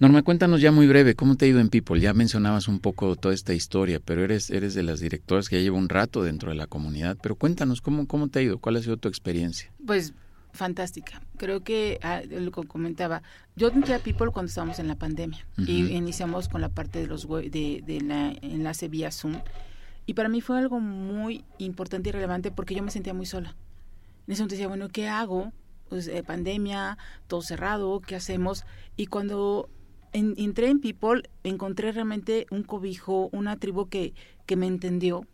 Norma, 0.00 0.22
cuéntanos 0.22 0.62
ya 0.62 0.72
muy 0.72 0.86
breve, 0.86 1.14
¿cómo 1.14 1.36
te 1.36 1.44
ha 1.44 1.48
ido 1.48 1.60
en 1.60 1.68
People? 1.68 2.00
Ya 2.00 2.14
mencionabas 2.14 2.68
un 2.68 2.80
poco 2.80 3.16
toda 3.16 3.34
esta 3.34 3.52
historia, 3.52 4.00
pero 4.02 4.24
eres, 4.24 4.48
eres 4.48 4.72
de 4.72 4.82
las 4.82 4.98
directoras 5.00 5.50
que 5.50 5.56
ya 5.56 5.62
lleva 5.62 5.76
un 5.76 5.90
rato 5.90 6.22
dentro 6.22 6.48
de 6.48 6.56
la 6.56 6.66
comunidad, 6.66 7.18
pero 7.22 7.34
cuéntanos, 7.34 7.82
¿cómo, 7.82 8.06
cómo 8.06 8.28
te 8.28 8.38
ha 8.38 8.42
ido? 8.42 8.58
¿Cuál 8.58 8.76
ha 8.76 8.82
sido 8.82 8.96
tu 8.96 9.08
experiencia? 9.08 9.70
Pues 9.86 10.14
fantástica. 10.52 11.20
Creo 11.36 11.62
que 11.62 11.98
ah, 12.02 12.22
lo 12.26 12.50
que 12.50 12.66
comentaba, 12.66 13.22
yo 13.56 13.68
entré 13.68 13.92
a 13.92 13.98
People 13.98 14.30
cuando 14.30 14.48
estábamos 14.48 14.78
en 14.78 14.88
la 14.88 14.94
pandemia 14.94 15.46
y 15.58 15.94
iniciamos 15.94 16.48
con 16.48 16.62
la 16.62 16.70
parte 16.70 16.98
de 16.98 17.06
los 17.06 17.28
de, 17.28 17.82
de 17.86 18.00
la 18.00 18.32
enlace 18.40 18.88
vía 18.88 19.12
Zoom 19.12 19.34
y 20.06 20.14
para 20.14 20.30
mí 20.30 20.40
fue 20.40 20.56
algo 20.56 20.80
muy 20.80 21.44
importante 21.58 22.08
y 22.08 22.12
relevante 22.12 22.50
porque 22.50 22.74
yo 22.74 22.82
me 22.82 22.90
sentía 22.90 23.12
muy 23.12 23.26
sola. 23.26 23.54
En 24.26 24.32
ese 24.32 24.40
momento 24.40 24.54
decía, 24.54 24.68
bueno, 24.68 24.88
¿qué 24.88 25.08
hago? 25.08 25.52
pues, 25.90 26.06
eh, 26.06 26.22
pandemia, 26.22 26.96
todo 27.26 27.42
cerrado, 27.42 28.00
¿qué 28.00 28.14
hacemos? 28.14 28.64
Y 28.96 29.06
cuando 29.06 29.68
entré 30.12 30.68
en 30.68 30.80
People, 30.80 31.22
encontré 31.44 31.92
realmente 31.92 32.46
un 32.50 32.62
cobijo, 32.62 33.28
una 33.32 33.56
tribu 33.56 33.88
que, 33.88 34.14
que 34.46 34.56
me 34.56 34.66
entendió, 34.66 35.26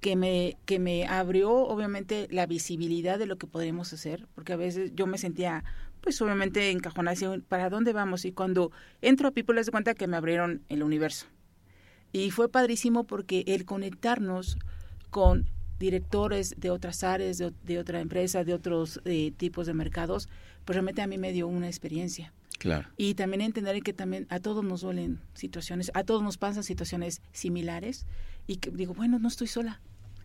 que 0.00 0.16
me, 0.16 0.56
que 0.64 0.78
me 0.78 1.06
abrió 1.06 1.52
obviamente 1.52 2.26
la 2.30 2.46
visibilidad 2.46 3.18
de 3.18 3.26
lo 3.26 3.36
que 3.36 3.46
podemos 3.46 3.92
hacer, 3.92 4.26
porque 4.34 4.52
a 4.52 4.56
veces 4.56 4.92
yo 4.94 5.06
me 5.06 5.18
sentía 5.18 5.64
pues 6.00 6.20
obviamente 6.22 6.70
encajonada, 6.70 7.38
¿para 7.48 7.68
dónde 7.68 7.92
vamos? 7.92 8.24
Y 8.24 8.32
cuando 8.32 8.72
entro 9.02 9.28
a 9.28 9.30
People 9.32 9.54
les 9.54 9.66
doy 9.66 9.72
cuenta 9.72 9.94
que 9.94 10.06
me 10.06 10.16
abrieron 10.16 10.62
el 10.68 10.82
universo. 10.82 11.26
Y 12.12 12.30
fue 12.30 12.48
padrísimo 12.48 13.04
porque 13.04 13.44
el 13.46 13.64
conectarnos 13.64 14.58
con 15.10 15.46
directores 15.78 16.54
de 16.58 16.70
otras 16.70 17.04
áreas, 17.04 17.38
de, 17.38 17.78
otra 17.78 18.00
empresa, 18.00 18.44
de 18.44 18.54
otros 18.54 19.00
eh, 19.04 19.32
tipos 19.36 19.66
de 19.66 19.74
mercados, 19.74 20.28
pues 20.64 20.76
realmente 20.76 21.02
a 21.02 21.06
mí 21.06 21.18
me 21.18 21.32
dio 21.32 21.46
una 21.46 21.68
experiencia. 21.68 22.32
Claro. 22.60 22.90
Y 22.98 23.14
también 23.14 23.40
entender 23.40 23.82
que 23.82 23.94
también 23.94 24.26
a 24.28 24.38
todos 24.38 24.62
nos 24.62 24.82
duelen 24.82 25.18
situaciones, 25.32 25.90
a 25.94 26.04
todos 26.04 26.22
nos 26.22 26.36
pasan 26.36 26.62
situaciones 26.62 27.22
similares 27.32 28.06
y 28.46 28.56
que 28.56 28.70
digo, 28.70 28.92
bueno, 28.92 29.18
no 29.18 29.28
estoy 29.28 29.46
sola. 29.46 29.80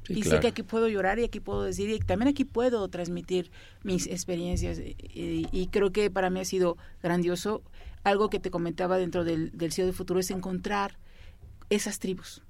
y 0.10 0.21
sé 0.24 0.41
que 0.41 0.48
aquí 0.48 0.62
puedo 0.62 0.89
llorar 0.89 1.17
y 1.17 1.24
aquí 1.24 1.39
puedo 1.39 1.63
decir 1.63 1.89
y 1.89 1.98
también 2.00 2.28
aquí 2.28 2.43
puedo 2.43 2.86
transmitir 2.89 3.52
mis 3.84 4.06
experiencias 4.08 4.82
y, 4.84 5.67
creo 5.71 5.93
que 5.93 6.12
para 6.12 6.30
mí 6.30 6.41
ha 6.41 6.45
sido 6.45 6.76
grandioso. 7.02 7.63
Algo 8.04 8.30
que 8.30 8.41
te 8.41 8.52
comentaba 8.52 8.98
dentro 8.98 9.24
del, 9.24 9.58
del 9.58 9.71
CEO 9.71 9.86
de 9.86 9.93
Futuro 9.93 10.19
es 10.19 10.30
encontrar 10.30 11.00
esas 11.69 12.00
tribus 12.00 12.43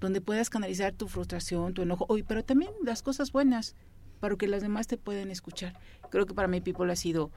donde 0.00 0.20
puedas 0.20 0.50
canalizar 0.50 0.92
tu 0.92 1.08
frustración, 1.08 1.72
tu 1.72 1.80
enojo, 1.80 2.04
hoy, 2.10 2.24
pero 2.24 2.44
también 2.44 2.72
las 2.84 3.02
cosas 3.02 3.32
buenas 3.32 3.74
para 4.20 4.36
que 4.36 4.48
las 4.48 4.60
demás 4.60 4.86
te 4.86 4.98
puedan 4.98 5.30
escuchar. 5.30 5.80
Creo 6.10 6.26
que 6.26 6.34
para 6.34 6.46
mí 6.46 6.60
People 6.60 6.92
ha 6.92 6.96
sido 6.96 7.30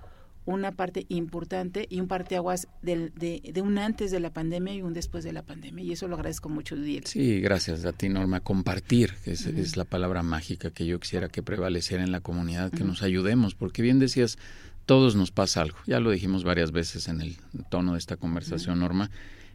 una 0.45 0.73
parte 0.73 1.05
importante 1.09 1.87
y 1.89 1.99
un 1.99 2.07
parteaguas 2.07 2.67
de, 2.81 3.11
de, 3.15 3.61
un 3.61 3.77
antes 3.77 4.11
de 4.11 4.19
la 4.19 4.31
pandemia 4.33 4.73
y 4.73 4.81
un 4.81 4.93
después 4.93 5.23
de 5.23 5.31
la 5.31 5.43
pandemia. 5.43 5.83
Y 5.83 5.91
eso 5.93 6.07
lo 6.07 6.15
agradezco 6.15 6.49
mucho, 6.49 6.75
Didier. 6.75 7.07
Sí, 7.07 7.39
gracias 7.39 7.85
a 7.85 7.93
ti, 7.93 8.09
Norma. 8.09 8.41
Compartir, 8.41 9.13
que 9.23 9.31
es, 9.31 9.77
la 9.77 9.85
palabra 9.85 10.23
mágica 10.23 10.71
que 10.71 10.85
yo 10.85 10.99
quisiera 10.99 11.29
que 11.29 11.43
prevaleciera 11.43 12.03
en 12.03 12.11
la 12.11 12.19
comunidad, 12.19 12.71
que 12.71 12.83
nos 12.83 13.03
ayudemos, 13.03 13.55
porque 13.55 13.81
bien 13.81 13.99
decías, 13.99 14.37
todos 14.85 15.15
nos 15.15 15.31
pasa 15.31 15.61
algo. 15.61 15.77
Ya 15.87 15.99
lo 15.99 16.11
dijimos 16.11 16.43
varias 16.43 16.71
veces 16.71 17.07
en 17.07 17.21
el 17.21 17.37
tono 17.69 17.93
de 17.93 17.99
esta 17.99 18.17
conversación, 18.17 18.79
Norma. 18.79 19.09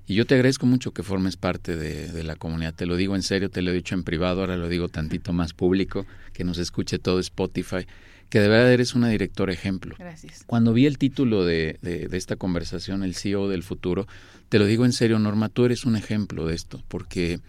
Y 0.06 0.14
yo 0.14 0.24
te 0.24 0.34
agradezco 0.34 0.64
mucho 0.64 0.92
que 0.94 1.02
formes 1.02 1.36
parte 1.36 1.76
de, 1.76 2.24
la 2.24 2.34
comunidad. 2.34 2.74
Te 2.74 2.86
lo 2.86 2.96
digo 2.96 3.14
en 3.14 3.22
serio, 3.22 3.50
te 3.50 3.60
lo 3.60 3.70
he 3.70 3.74
dicho 3.74 3.94
en 3.94 4.04
privado, 4.04 4.40
ahora 4.40 4.56
lo 4.56 4.68
digo 4.68 4.88
tantito 4.88 5.34
más 5.34 5.52
público, 5.52 6.06
que 6.32 6.44
nos 6.44 6.56
escuche 6.56 6.98
todo 6.98 7.20
Spotify, 7.20 7.86
que 8.28 8.40
de 8.40 8.48
verdad 8.48 8.72
eres 8.72 8.94
una 8.94 9.08
directora 9.08 9.52
ejemplo. 9.52 9.94
Gracias. 9.98 10.44
Cuando 10.46 10.72
vi 10.72 10.86
el 10.86 10.98
título 10.98 11.44
de, 11.44 11.78
de, 11.82 12.08
esta 12.16 12.36
conversación, 12.36 13.02
el 13.02 13.14
CEO 13.14 13.48
del 13.48 13.62
futuro, 13.62 14.06
te 14.48 14.58
lo 14.58 14.66
digo 14.66 14.84
en 14.84 14.92
serio, 14.92 15.18
Norma, 15.18 15.48
tú 15.48 15.64
eres 15.64 15.84
un 15.84 15.96
ejemplo 15.96 16.46
de 16.46 16.54
esto, 16.54 16.82
porque 16.88 17.40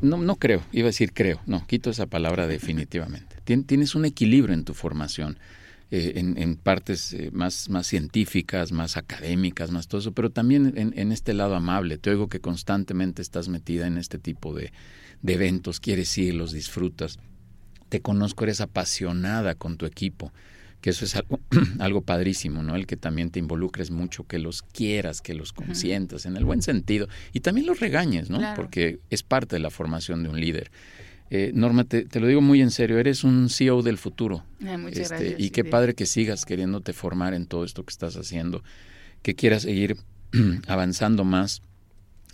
no, 0.00 0.18
no 0.18 0.36
creo, 0.36 0.62
iba 0.72 0.86
a 0.86 0.90
decir 0.90 1.12
creo, 1.12 1.40
no, 1.46 1.66
quito 1.66 1.90
esa 1.90 2.06
palabra 2.06 2.46
definitivamente. 2.48 3.36
Tienes 3.44 3.94
un 3.94 4.04
equilibrio 4.04 4.54
en 4.54 4.64
tu 4.64 4.74
formación 4.74 5.38
eh, 5.92 6.14
en, 6.16 6.56
partes 6.56 7.12
eh, 7.12 7.30
más, 7.32 7.68
más 7.68 7.86
científicas, 7.86 8.72
más 8.72 8.96
académicas, 8.96 9.70
más 9.70 9.86
todo 9.86 10.00
eso, 10.00 10.10
pero 10.10 10.30
también 10.30 10.72
en, 10.76 11.12
este 11.12 11.32
lado 11.32 11.54
amable. 11.54 11.96
Te 11.96 12.10
oigo 12.10 12.28
que 12.28 12.40
constantemente 12.40 13.22
estás 13.22 13.48
metida 13.48 13.86
en 13.86 13.96
este 13.96 14.18
tipo 14.18 14.52
de, 14.52 14.72
eventos, 15.24 15.78
quieres 15.78 16.18
ir, 16.18 16.34
los 16.34 16.50
disfrutas. 16.50 17.20
Te 17.96 18.02
conozco, 18.02 18.44
eres 18.44 18.60
apasionada 18.60 19.54
con 19.54 19.78
tu 19.78 19.86
equipo 19.86 20.30
que 20.82 20.90
eso 20.90 21.06
es 21.06 21.16
algo, 21.16 21.40
algo 21.78 22.02
padrísimo, 22.02 22.62
¿no? 22.62 22.76
El 22.76 22.86
que 22.86 22.98
también 22.98 23.30
te 23.30 23.38
involucres 23.38 23.90
mucho, 23.90 24.24
que 24.24 24.38
los 24.38 24.60
quieras, 24.60 25.22
que 25.22 25.32
los 25.32 25.54
consientas 25.54 26.26
en 26.26 26.36
el 26.36 26.44
buen 26.44 26.60
sentido 26.60 27.08
y 27.32 27.40
también 27.40 27.66
los 27.66 27.80
regañes, 27.80 28.28
¿no? 28.28 28.38
Porque 28.54 28.98
es 29.08 29.22
parte 29.22 29.56
de 29.56 29.60
la 29.60 29.70
formación 29.70 30.22
de 30.22 30.28
un 30.28 30.38
líder. 30.38 30.70
Eh, 31.30 31.52
Norma, 31.54 31.84
te, 31.84 32.06
lo 32.20 32.26
digo 32.26 32.42
muy 32.42 32.60
en 32.60 32.70
serio, 32.70 32.98
eres 32.98 33.24
un 33.24 33.48
CEO 33.48 33.80
del 33.80 33.96
futuro. 33.96 34.44
Ah, 34.62 34.76
este, 34.92 35.36
y 35.38 35.48
qué 35.48 35.64
padre 35.64 35.94
que 35.94 36.04
sigas 36.04 36.44
queriéndote 36.44 36.92
formar 36.92 37.32
en 37.32 37.46
todo 37.46 37.64
esto 37.64 37.82
que 37.82 37.92
estás 37.92 38.14
haciendo, 38.18 38.62
que 39.22 39.34
quieras 39.34 39.62
seguir 39.62 39.96
avanzando 40.68 41.24
más 41.24 41.62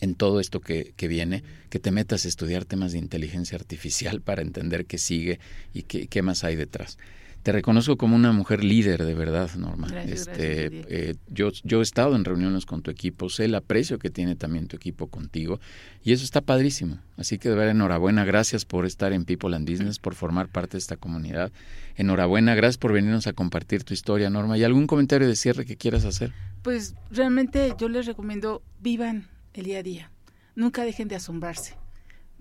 en 0.02 0.16
todo 0.16 0.40
esto 0.40 0.60
que, 0.60 0.92
que, 0.96 1.06
viene, 1.06 1.44
que 1.70 1.78
te 1.78 1.92
metas 1.92 2.24
a 2.24 2.28
estudiar 2.28 2.64
temas 2.64 2.90
de 2.90 2.98
inteligencia 2.98 3.56
artificial 3.56 4.20
para 4.20 4.42
entender 4.42 4.84
qué 4.84 4.98
sigue 4.98 5.38
y 5.72 5.84
qué, 5.84 6.08
qué 6.08 6.22
más 6.22 6.42
hay 6.42 6.56
detrás. 6.56 6.98
Te 7.44 7.52
reconozco 7.52 7.96
como 7.96 8.16
una 8.16 8.32
mujer 8.32 8.64
líder, 8.64 9.04
de 9.04 9.14
verdad, 9.14 9.50
Norma. 9.56 9.88
este, 10.04 10.70
eh, 10.88 11.14
yo, 11.28 11.50
yo 11.62 11.80
he 11.80 11.82
estado 11.82 12.16
en 12.16 12.24
reuniones 12.24 12.66
con 12.66 12.82
tu 12.82 12.90
equipo, 12.90 13.28
sé 13.28 13.44
el 13.44 13.54
aprecio 13.54 14.00
que 14.00 14.10
tiene 14.10 14.34
también 14.34 14.66
tu 14.66 14.76
equipo 14.76 15.06
contigo 15.06 15.60
y 16.04 16.12
eso 16.12 16.24
está 16.24 16.40
padrísimo. 16.40 16.98
Así 17.16 17.38
que 17.38 17.48
de 17.48 17.54
verdad, 17.54 17.70
enhorabuena, 17.70 18.24
gracias 18.24 18.64
por 18.64 18.86
estar 18.86 19.12
en 19.12 19.24
People 19.24 19.54
and 19.54 19.68
Business, 19.68 20.00
por 20.00 20.16
formar 20.16 20.48
parte 20.48 20.72
de 20.72 20.78
esta 20.78 20.96
comunidad. 20.96 21.52
Enhorabuena, 21.96 22.56
gracias 22.56 22.78
por 22.78 22.92
venirnos 22.92 23.28
a 23.28 23.32
compartir 23.32 23.84
tu 23.84 23.94
historia, 23.94 24.30
Norma. 24.30 24.58
¿Y 24.58 24.64
algún 24.64 24.88
comentario 24.88 25.28
de 25.28 25.36
cierre 25.36 25.64
que 25.64 25.76
quieras 25.76 26.04
hacer? 26.04 26.32
Pues 26.62 26.94
realmente 27.10 27.74
yo 27.78 27.88
les 27.88 28.06
recomiendo, 28.06 28.62
vivan 28.80 29.31
el 29.54 29.64
día 29.64 29.78
a 29.78 29.82
día. 29.82 30.10
Nunca 30.54 30.84
dejen 30.84 31.08
de 31.08 31.16
asombrarse 31.16 31.76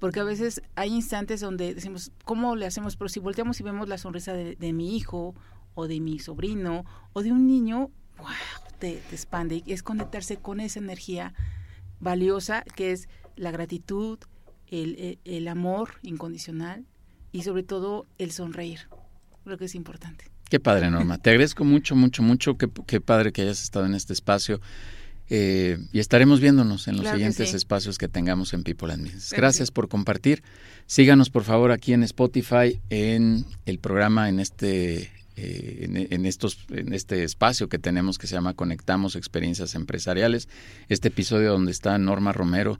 porque 0.01 0.19
a 0.19 0.23
veces 0.23 0.63
hay 0.75 0.89
instantes 0.89 1.41
donde 1.41 1.75
decimos, 1.75 2.11
¿cómo 2.25 2.55
le 2.55 2.65
hacemos? 2.65 2.95
Pero 2.97 3.07
si 3.07 3.19
volteamos 3.19 3.59
y 3.59 3.63
vemos 3.63 3.87
la 3.87 3.99
sonrisa 3.99 4.33
de, 4.33 4.73
mi 4.73 4.97
hijo 4.97 5.35
o 5.75 5.87
de 5.87 5.99
mi 5.99 6.17
sobrino 6.17 6.85
o 7.13 7.21
de 7.21 7.31
un 7.31 7.45
niño, 7.45 7.91
wow, 8.17 8.27
te, 8.79 8.93
expande. 9.11 9.61
Y 9.63 9.73
es 9.73 9.83
conectarse 9.83 10.37
con 10.37 10.59
esa 10.59 10.79
energía 10.79 11.35
valiosa 11.99 12.63
que 12.75 12.93
es 12.93 13.09
la 13.35 13.51
gratitud, 13.51 14.17
el, 14.65 15.19
el, 15.23 15.47
amor 15.47 15.91
incondicional 16.01 16.83
y 17.31 17.43
sobre 17.43 17.61
todo 17.61 18.07
el 18.17 18.31
sonreír. 18.31 18.79
Creo 19.43 19.59
que 19.59 19.65
es 19.65 19.75
importante. 19.75 20.31
Qué 20.49 20.59
padre, 20.59 20.89
Norma. 20.89 21.19
Te 21.19 21.29
agradezco 21.29 21.63
mucho, 21.63 21.95
mucho, 21.95 22.23
mucho. 22.23 22.57
Qué, 22.57 22.67
qué 22.87 23.01
padre 23.01 23.31
que 23.31 23.43
hayas 23.43 23.61
estado 23.61 23.85
en 23.85 23.93
este 23.93 24.13
espacio. 24.13 24.61
Eh, 25.33 25.77
y 25.93 25.99
estaremos 25.99 26.41
viéndonos 26.41 26.89
en 26.89 26.97
los 26.97 27.07
siguientes 27.07 27.53
espacios 27.53 27.97
que 27.97 28.09
tengamos 28.09 28.53
en 28.53 28.63
People 28.63 28.91
and 28.91 29.03
Business. 29.03 29.31
Gracias 29.31 29.71
por 29.71 29.87
compartir. 29.87 30.43
Síganos 30.87 31.29
por 31.29 31.45
favor 31.45 31.71
aquí 31.71 31.93
en 31.93 32.03
Spotify 32.03 32.81
en 32.89 33.45
el 33.65 33.79
programa 33.79 34.27
en 34.27 34.41
este 34.41 35.09
eh, 35.37 36.07
en, 36.11 36.25
estos 36.25 36.65
en 36.69 36.91
este 36.91 37.23
espacio 37.23 37.69
que 37.69 37.79
tenemos 37.79 38.17
que 38.17 38.27
se 38.27 38.35
llama 38.35 38.55
Conectamos 38.55 39.15
experiencias 39.15 39.73
empresariales. 39.73 40.49
Este 40.89 41.07
episodio 41.07 41.53
donde 41.53 41.71
está 41.71 41.97
Norma 41.97 42.33
Romero 42.33 42.77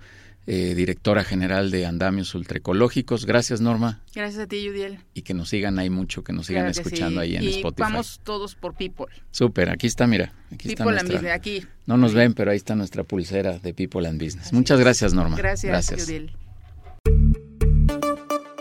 eh, 0.48 0.74
directora 0.76 1.24
general 1.24 1.72
de 1.72 1.86
Andamios 1.86 2.34
Ultraecológicos. 2.34 3.26
Gracias, 3.26 3.62
Norma. 3.62 4.02
Gracias 4.14 4.44
a 4.44 4.48
ti, 4.48 4.68
Judiel. 4.68 5.00
Y 5.14 5.22
que 5.22 5.34
nos 5.34 5.50
sigan 5.50 5.78
ahí 5.80 5.90
mucho, 5.90 6.24
que 6.24 6.34
nos 6.34 6.48
sigan 6.48 6.68
escuchando 6.68 7.20
ahí 7.20 7.36
en 7.36 7.44
y 7.44 7.64
Vamos 7.78 8.22
todos 8.24 8.56
por 8.56 8.76
People. 8.76 9.08
Súper, 9.32 9.70
aquí 9.70 9.88
está, 9.88 10.08
mira. 10.08 10.34
Aquí 10.52 10.76
People 10.76 11.00
and 11.00 11.12
Business, 11.12 11.32
aquí. 11.32 11.66
No 11.86 11.98
nos 11.98 12.14
ven, 12.14 12.34
pero 12.34 12.52
ahí 12.52 12.58
está 12.58 12.76
nuestra 12.76 13.04
pulsera 13.04 13.60
de 13.60 13.74
People 13.74 14.08
and 14.08 14.22
Business. 14.22 14.52
Muchas 14.52 14.80
gracias, 14.80 15.14
Norma. 15.14 15.38
Gracias, 15.38 15.70
gracias. 15.70 16.32